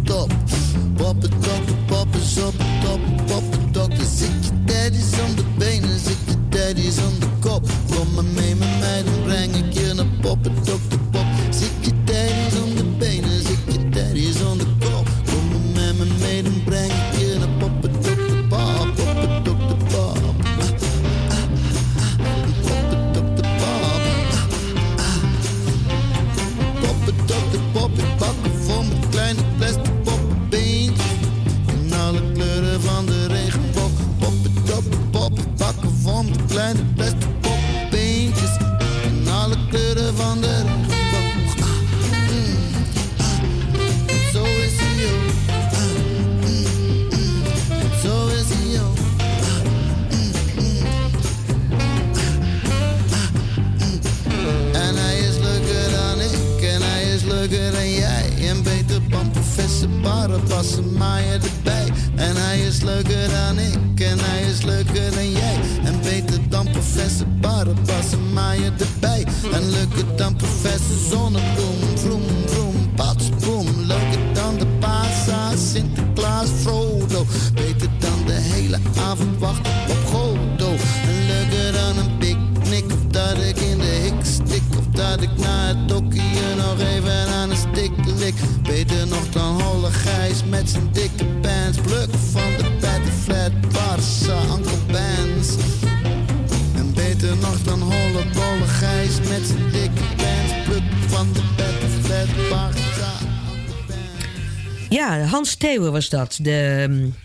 Hans 105.40 105.58
was 105.92 106.10
dat. 106.10 106.40
De, 106.42 106.86
um, 106.90 107.16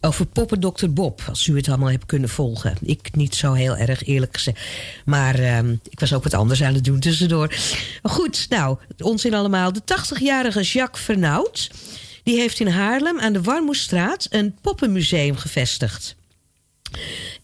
over 0.00 0.26
poppendokter 0.26 0.92
Bob, 0.92 1.22
als 1.28 1.46
u 1.46 1.56
het 1.56 1.68
allemaal 1.68 1.90
hebt 1.90 2.06
kunnen 2.06 2.28
volgen. 2.28 2.76
Ik 2.80 3.08
niet 3.16 3.34
zo 3.34 3.52
heel 3.52 3.76
erg, 3.76 4.06
eerlijk 4.06 4.34
gezegd. 4.34 4.60
Maar 5.04 5.58
um, 5.58 5.80
ik 5.88 6.00
was 6.00 6.12
ook 6.12 6.22
wat 6.22 6.34
anders 6.34 6.62
aan 6.62 6.74
het 6.74 6.84
doen 6.84 7.00
tussendoor. 7.00 7.54
Goed, 8.02 8.46
nou, 8.48 8.78
onzin 8.98 9.34
allemaal. 9.34 9.72
De 9.72 9.80
80-jarige 9.80 10.62
Jacques 10.62 11.04
Vernout... 11.04 11.70
die 12.22 12.36
heeft 12.36 12.60
in 12.60 12.68
Haarlem 12.68 13.20
aan 13.20 13.32
de 13.32 13.42
Warmoestraat... 13.42 14.26
een 14.30 14.54
poppenmuseum 14.60 15.36
gevestigd. 15.36 16.16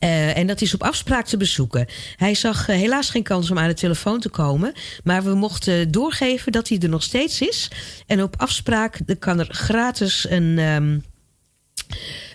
Uh, 0.00 0.36
en 0.36 0.46
dat 0.46 0.60
is 0.60 0.74
op 0.74 0.82
afspraak 0.82 1.26
te 1.26 1.36
bezoeken. 1.36 1.86
Hij 2.16 2.34
zag 2.34 2.68
uh, 2.68 2.76
helaas 2.76 3.10
geen 3.10 3.22
kans 3.22 3.50
om 3.50 3.58
aan 3.58 3.68
de 3.68 3.74
telefoon 3.74 4.20
te 4.20 4.28
komen. 4.28 4.72
Maar 5.04 5.22
we 5.22 5.34
mochten 5.34 5.90
doorgeven 5.90 6.52
dat 6.52 6.68
hij 6.68 6.78
er 6.78 6.88
nog 6.88 7.02
steeds 7.02 7.40
is. 7.40 7.70
En 8.06 8.22
op 8.22 8.34
afspraak 8.36 8.98
kan 9.18 9.38
er 9.38 9.48
gratis 9.50 10.26
een, 10.30 10.58
um, 10.58 11.04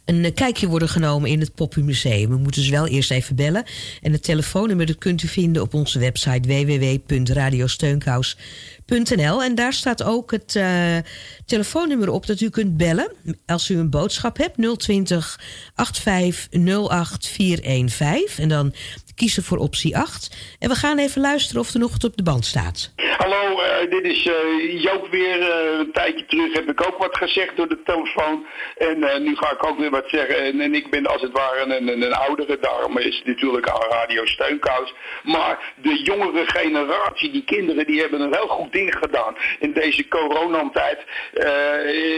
een 0.05 0.33
kijkje 0.33 0.67
worden 0.67 0.89
genomen 0.89 1.29
in 1.29 1.39
het 1.39 1.55
Poppenmuseum. 1.55 2.29
We 2.29 2.35
moeten 2.35 2.61
dus 2.61 2.69
wel 2.69 2.87
eerst 2.87 3.11
even 3.11 3.35
bellen. 3.35 3.63
En 4.01 4.11
het 4.11 4.23
telefoonnummer 4.23 4.97
kunt 4.97 5.23
u 5.23 5.27
vinden 5.27 5.61
op 5.61 5.73
onze 5.73 5.99
website 5.99 6.47
www.radiosteunkous.nl. 6.47 9.43
En 9.43 9.55
daar 9.55 9.73
staat 9.73 10.03
ook 10.03 10.31
het 10.31 10.55
uh, 10.55 10.97
telefoonnummer 11.45 12.09
op 12.09 12.25
dat 12.25 12.41
u 12.41 12.49
kunt 12.49 12.77
bellen. 12.77 13.11
Als 13.45 13.69
u 13.69 13.77
een 13.77 13.89
boodschap 13.89 14.37
hebt, 14.37 14.79
020 14.79 15.39
8508 15.75 17.27
415. 17.27 18.43
En 18.43 18.49
dan 18.49 18.73
kiezen 19.15 19.43
voor 19.43 19.57
optie 19.57 19.97
8. 19.97 20.37
En 20.59 20.69
we 20.69 20.75
gaan 20.75 20.97
even 20.97 21.21
luisteren 21.21 21.61
of 21.61 21.73
er 21.73 21.79
nog 21.79 21.91
wat 21.91 22.03
op 22.03 22.17
de 22.17 22.23
band 22.23 22.45
staat. 22.45 22.93
Hallo, 23.17 23.61
uh, 23.61 23.89
dit 23.89 24.03
is 24.03 24.25
uh, 24.25 24.81
Joop 24.81 25.07
weer. 25.11 25.39
Uh, 25.39 25.79
een 25.79 25.91
tijdje 25.91 26.25
terug 26.25 26.53
heb 26.53 26.69
ik 26.69 26.87
ook 26.87 26.97
wat 26.97 27.17
gezegd 27.17 27.55
door 27.57 27.67
de 27.67 27.81
telefoon. 27.83 28.45
En 28.77 29.23
nu 29.23 29.35
ga 29.35 29.51
ik 29.51 29.65
ook 29.65 29.79
weer 29.79 29.89
wat 29.89 30.09
zeggen. 30.09 30.61
En, 30.61 30.73
ik 30.73 30.89
ben 30.89 31.05
als 31.05 31.21
het 31.21 31.31
ware 31.31 31.75
een, 31.75 31.87
een, 31.87 32.13
oudere, 32.13 32.57
daarom 32.61 32.97
is 32.97 33.21
natuurlijk 33.25 33.69
aan 33.69 33.89
Radio 33.89 34.25
Steunkous. 34.25 34.93
Maar 35.23 35.73
de 35.75 36.01
jongere 36.03 36.45
generatie, 36.45 37.31
die 37.31 37.43
kinderen, 37.43 37.85
die 37.85 37.99
hebben 37.99 38.21
een 38.21 38.33
heel 38.33 38.47
goed 38.47 38.71
ding 38.71 38.95
gedaan. 38.99 39.35
In 39.59 39.73
deze 39.73 40.07
coronatijd 40.07 40.99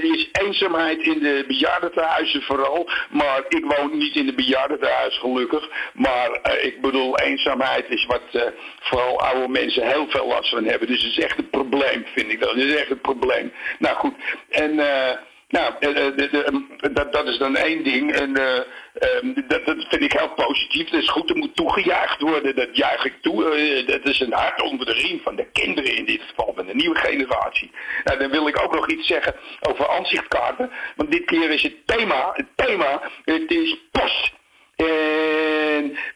is 0.01 0.29
eenzaamheid 0.31 1.01
in 1.01 1.19
de 1.19 1.43
bejaardentehuizen 1.47 2.41
vooral. 2.41 2.89
Maar 3.09 3.43
ik 3.49 3.65
woon 3.65 3.97
niet 3.97 4.15
in 4.15 4.25
de 4.25 4.33
bejaardentehuis 4.33 5.17
gelukkig. 5.17 5.69
Maar 5.93 6.59
ik 6.61 6.81
bedoel, 6.85 7.19
eenzaamheid 7.19 7.89
is 7.89 8.05
wat 8.05 8.21
uh, 8.31 8.41
vooral 8.79 9.19
oude 9.19 9.47
mensen 9.47 9.87
heel 9.87 10.09
veel 10.09 10.27
last 10.27 10.49
van 10.49 10.65
hebben. 10.65 10.87
Dus 10.87 11.03
het 11.03 11.11
is 11.11 11.19
echt 11.19 11.37
een 11.37 11.49
probleem, 11.49 12.05
vind 12.15 12.31
ik 12.31 12.39
dat. 12.39 12.49
Het 12.49 12.59
is 12.59 12.75
echt 12.75 12.89
een 12.89 13.01
probleem. 13.01 13.53
Nou 13.79 13.95
goed, 13.95 14.13
en 14.49 14.71
uh, 14.71 15.11
nou, 15.47 15.73
uh, 15.79 15.93
de, 15.93 16.13
de, 16.15 16.91
dat, 16.93 17.13
dat 17.13 17.27
is 17.27 17.37
dan 17.37 17.55
één 17.55 17.83
ding. 17.83 18.13
En 18.13 18.29
um, 18.29 19.33
dat, 19.47 19.65
dat, 19.65 19.85
vind 19.89 20.01
ik 20.01 20.11
heel 20.11 20.29
positief. 20.29 20.89
Dat 20.89 21.01
is 21.01 21.09
goed, 21.09 21.29
er 21.29 21.37
moet 21.37 21.55
toegejuicht 21.55 22.21
worden. 22.21 22.55
Dat 22.55 22.77
juich 22.77 23.05
ik 23.05 23.21
toe. 23.21 23.83
dat 23.85 24.07
is 24.09 24.19
een 24.19 24.33
hart 24.33 24.61
onder 24.61 24.85
de 24.85 24.93
riem 24.93 25.19
van 25.23 25.35
de 25.35 25.47
kinderen 25.51 25.95
in 25.95 26.05
dit 26.05 26.21
geval, 26.21 26.53
van 26.55 26.65
de 26.65 26.75
nieuwe 26.75 26.95
generatie. 26.95 27.71
Nou, 28.03 28.19
dan 28.19 28.29
wil 28.29 28.47
ik 28.47 28.61
ook 28.63 28.75
nog 28.75 28.89
iets 28.89 29.07
zeggen 29.07 29.35
over 29.61 29.89
aanzichtkaarten. 29.89 30.71
Want 30.95 31.11
dit 31.11 31.25
keer 31.25 31.49
is 31.49 31.63
het 31.63 31.87
thema, 31.87 32.31
het 32.33 32.47
thema, 32.55 33.01
het 33.23 33.51
is 33.51 33.77
pas. 33.91 34.33
En 34.75 34.85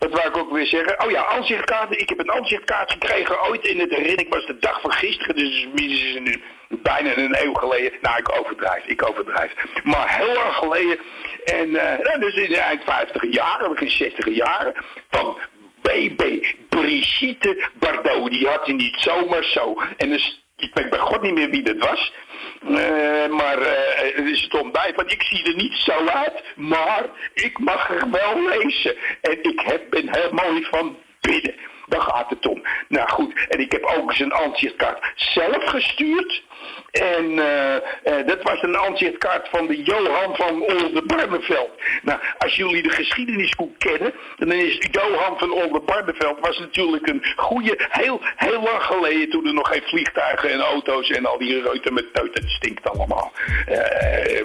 wou 0.09 0.27
ik 0.27 0.37
ook 0.37 0.51
weer 0.51 0.65
zeggen? 0.65 1.03
Oh 1.03 1.11
ja, 1.11 1.25
aanzichtkaarten. 1.25 1.99
Ik 1.99 2.09
heb 2.09 2.19
een 2.19 2.31
aanzichtkaart 2.31 2.91
gekregen 2.91 3.43
ooit 3.43 3.67
in 3.67 3.79
het 3.79 3.89
herinnering. 3.89 4.19
Ik 4.19 4.33
was 4.33 4.45
de 4.45 4.57
dag 4.59 4.81
van 4.81 4.91
gisteren, 4.91 5.35
dus 5.35 5.67
nu 5.73 6.41
bijna 6.69 7.17
een 7.17 7.43
eeuw 7.43 7.53
geleden. 7.53 7.91
Nou, 8.01 8.17
ik 8.17 8.39
overdrijf, 8.39 8.85
ik 8.85 9.09
overdrijf. 9.09 9.53
Maar 9.83 10.17
heel 10.17 10.33
lang 10.33 10.53
geleden. 10.53 10.99
En 11.45 11.69
uh, 11.69 12.19
dus 12.19 12.35
in 12.35 12.49
de 12.49 12.59
eind 12.59 12.83
50 12.83 13.31
jaren, 13.31 13.69
begin 13.69 13.89
60 13.89 14.35
jaren. 14.35 14.73
Van 15.09 15.37
BB 15.81 16.45
Brigitte 16.69 17.67
Bardot. 17.73 18.31
Die 18.31 18.47
had 18.47 18.65
hij 18.65 18.75
niet 18.75 18.99
zomaar 18.99 19.43
zo. 19.43 19.81
En 19.97 20.09
dus, 20.09 20.48
ik 20.59 20.73
weet 20.73 20.89
bij 20.89 20.99
god 20.99 21.21
niet 21.21 21.33
meer 21.33 21.49
wie 21.49 21.63
dat 21.63 21.77
was. 21.77 22.13
Uh, 22.63 23.27
maar 23.27 23.59
uh, 23.59 23.67
het 24.15 24.25
is 24.25 24.41
het 24.41 24.61
ontbijt, 24.61 24.95
want 24.95 25.11
ik 25.11 25.21
zie 25.21 25.43
er 25.43 25.55
niet 25.55 25.73
zo 25.73 26.05
uit, 26.07 26.43
maar 26.55 27.05
ik 27.33 27.59
mag 27.59 27.89
er 27.89 28.09
wel 28.11 28.47
lezen. 28.47 28.95
En 29.21 29.43
ik 29.43 29.59
heb, 29.59 29.89
ben 29.89 30.15
heel 30.17 30.31
mooi 30.31 30.65
van 30.65 30.97
binnen. 31.21 31.55
Daar 31.85 32.01
gaat 32.01 32.29
het 32.29 32.47
om. 32.47 32.63
Nou 32.87 33.09
goed, 33.09 33.45
en 33.49 33.59
ik 33.59 33.71
heb 33.71 33.83
ook 33.83 34.09
eens 34.09 34.19
een 34.19 34.33
aanzichtkaart 34.33 35.11
zelf 35.15 35.63
gestuurd. 35.63 36.43
En 36.91 37.25
uh, 37.25 37.73
uh, 37.73 38.27
dat 38.27 38.43
was 38.43 38.61
een 38.61 38.77
aanzichtkaart 38.77 39.47
van 39.49 39.67
de 39.67 39.83
Johan 39.83 40.35
van 40.35 40.61
Oldenbarneveld. 40.61 41.69
Nou, 42.01 42.19
als 42.37 42.55
jullie 42.55 42.83
de 42.83 42.89
geschiedenis 42.89 43.53
goed 43.57 43.77
kennen, 43.77 44.13
dan 44.37 44.51
is 44.51 44.87
Johan 44.91 45.37
van 45.37 45.51
Oldenbarneveld 45.51 46.39
was 46.39 46.59
natuurlijk 46.59 47.07
een 47.07 47.23
goede, 47.35 47.87
heel, 47.89 48.19
heel 48.35 48.61
lang 48.61 48.83
geleden 48.83 49.29
toen 49.29 49.47
er 49.47 49.53
nog 49.53 49.67
geen 49.67 49.83
vliegtuigen 49.85 50.51
en 50.51 50.59
auto's 50.59 51.09
en 51.09 51.25
al 51.25 51.37
die 51.37 51.61
reuten 51.61 51.93
met 51.93 52.13
teut, 52.13 52.33
het 52.33 52.49
stinkt 52.49 52.89
allemaal, 52.89 53.31
uh, 53.69 53.77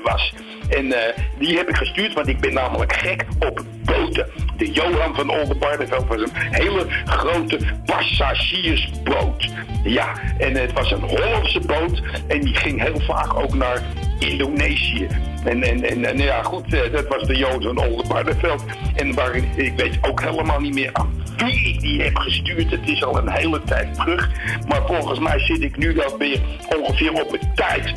was. 0.02 0.32
En 0.70 0.94
die 1.38 1.56
heb 1.56 1.68
ik 1.68 1.76
gestuurd, 1.76 2.12
want 2.12 2.28
ik 2.28 2.40
ben 2.40 2.54
namelijk 2.54 2.92
gek 2.92 3.24
op 3.38 3.60
boten. 3.84 4.30
De 4.56 4.70
Johan 4.70 5.14
van 5.14 5.30
Oldenbarneveld 5.30 6.06
was 6.06 6.20
een 6.20 6.30
hele 6.34 6.86
grote 7.04 7.58
passagiersboot. 7.84 9.48
Ja, 9.84 10.12
en 10.38 10.56
het 10.56 10.72
was 10.72 10.90
een 10.90 11.02
Hollandse 11.02 11.60
boot. 11.60 12.02
En 12.34 12.40
die 12.40 12.54
ging 12.54 12.82
heel 12.82 13.00
vaak 13.00 13.34
ook 13.34 13.54
naar 13.54 13.82
Indonesië. 14.30 15.06
En, 15.44 15.62
en, 15.62 16.04
en, 16.04 16.18
ja, 16.18 16.42
goed, 16.42 16.74
uh, 16.74 16.80
dat 16.92 17.08
was 17.08 17.22
de 17.22 17.36
Jood 17.36 17.64
van 17.64 17.78
Oldenbarneveld. 17.78 18.64
En 18.94 19.14
waar, 19.14 19.34
ik 19.56 19.72
weet 19.76 19.98
ook 20.00 20.20
helemaal 20.20 20.60
niet 20.60 20.74
meer 20.74 20.90
aan 20.92 21.22
wie 21.36 21.68
ik 21.68 21.80
die 21.80 22.02
heb 22.02 22.16
gestuurd. 22.16 22.70
Het 22.70 22.88
is 22.88 23.04
al 23.04 23.18
een 23.18 23.30
hele 23.30 23.62
tijd 23.64 23.94
terug. 23.94 24.30
Maar 24.68 24.82
volgens 24.86 25.18
mij 25.18 25.38
zit 25.38 25.62
ik 25.62 25.76
nu 25.76 25.94
dan 25.94 26.18
weer 26.18 26.40
ongeveer 26.76 27.12
op 27.12 27.30
mijn 27.30 27.52
tijd. 27.54 27.92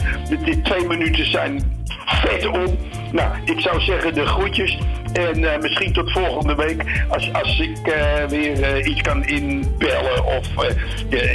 De 0.45 0.61
twee 0.61 0.87
minuten 0.87 1.31
zijn 1.31 1.83
vet 2.05 2.47
om. 2.47 2.77
Nou, 3.11 3.31
ik 3.45 3.59
zou 3.59 3.81
zeggen 3.81 4.13
de 4.13 4.25
groetjes. 4.25 4.77
En 5.13 5.39
uh, 5.39 5.57
misschien 5.57 5.93
tot 5.93 6.11
volgende 6.11 6.55
week 6.55 7.05
als, 7.07 7.33
als 7.33 7.59
ik 7.59 7.77
uh, 7.87 8.25
weer 8.29 8.85
iets 8.85 9.01
kan 9.01 9.25
inbellen 9.25 10.25
of 10.25 10.47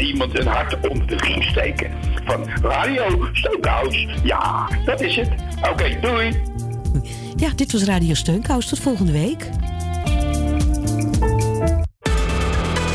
iemand 0.00 0.38
een 0.38 0.46
hart 0.46 0.88
onder 0.88 1.06
de 1.06 1.16
riem 1.16 1.42
steken. 1.42 1.90
Van 2.24 2.46
Radio 2.62 3.28
Steunkous. 3.32 4.06
Ja, 4.22 4.68
dat 4.84 5.00
is 5.00 5.16
het. 5.16 5.28
Oké, 5.70 5.98
doei. 6.00 6.42
Ja, 7.36 7.50
dit 7.54 7.72
was 7.72 7.84
Radio 7.84 8.14
Steunkous. 8.14 8.68
Tot 8.68 8.78
volgende 8.78 9.12
week. 9.12 9.50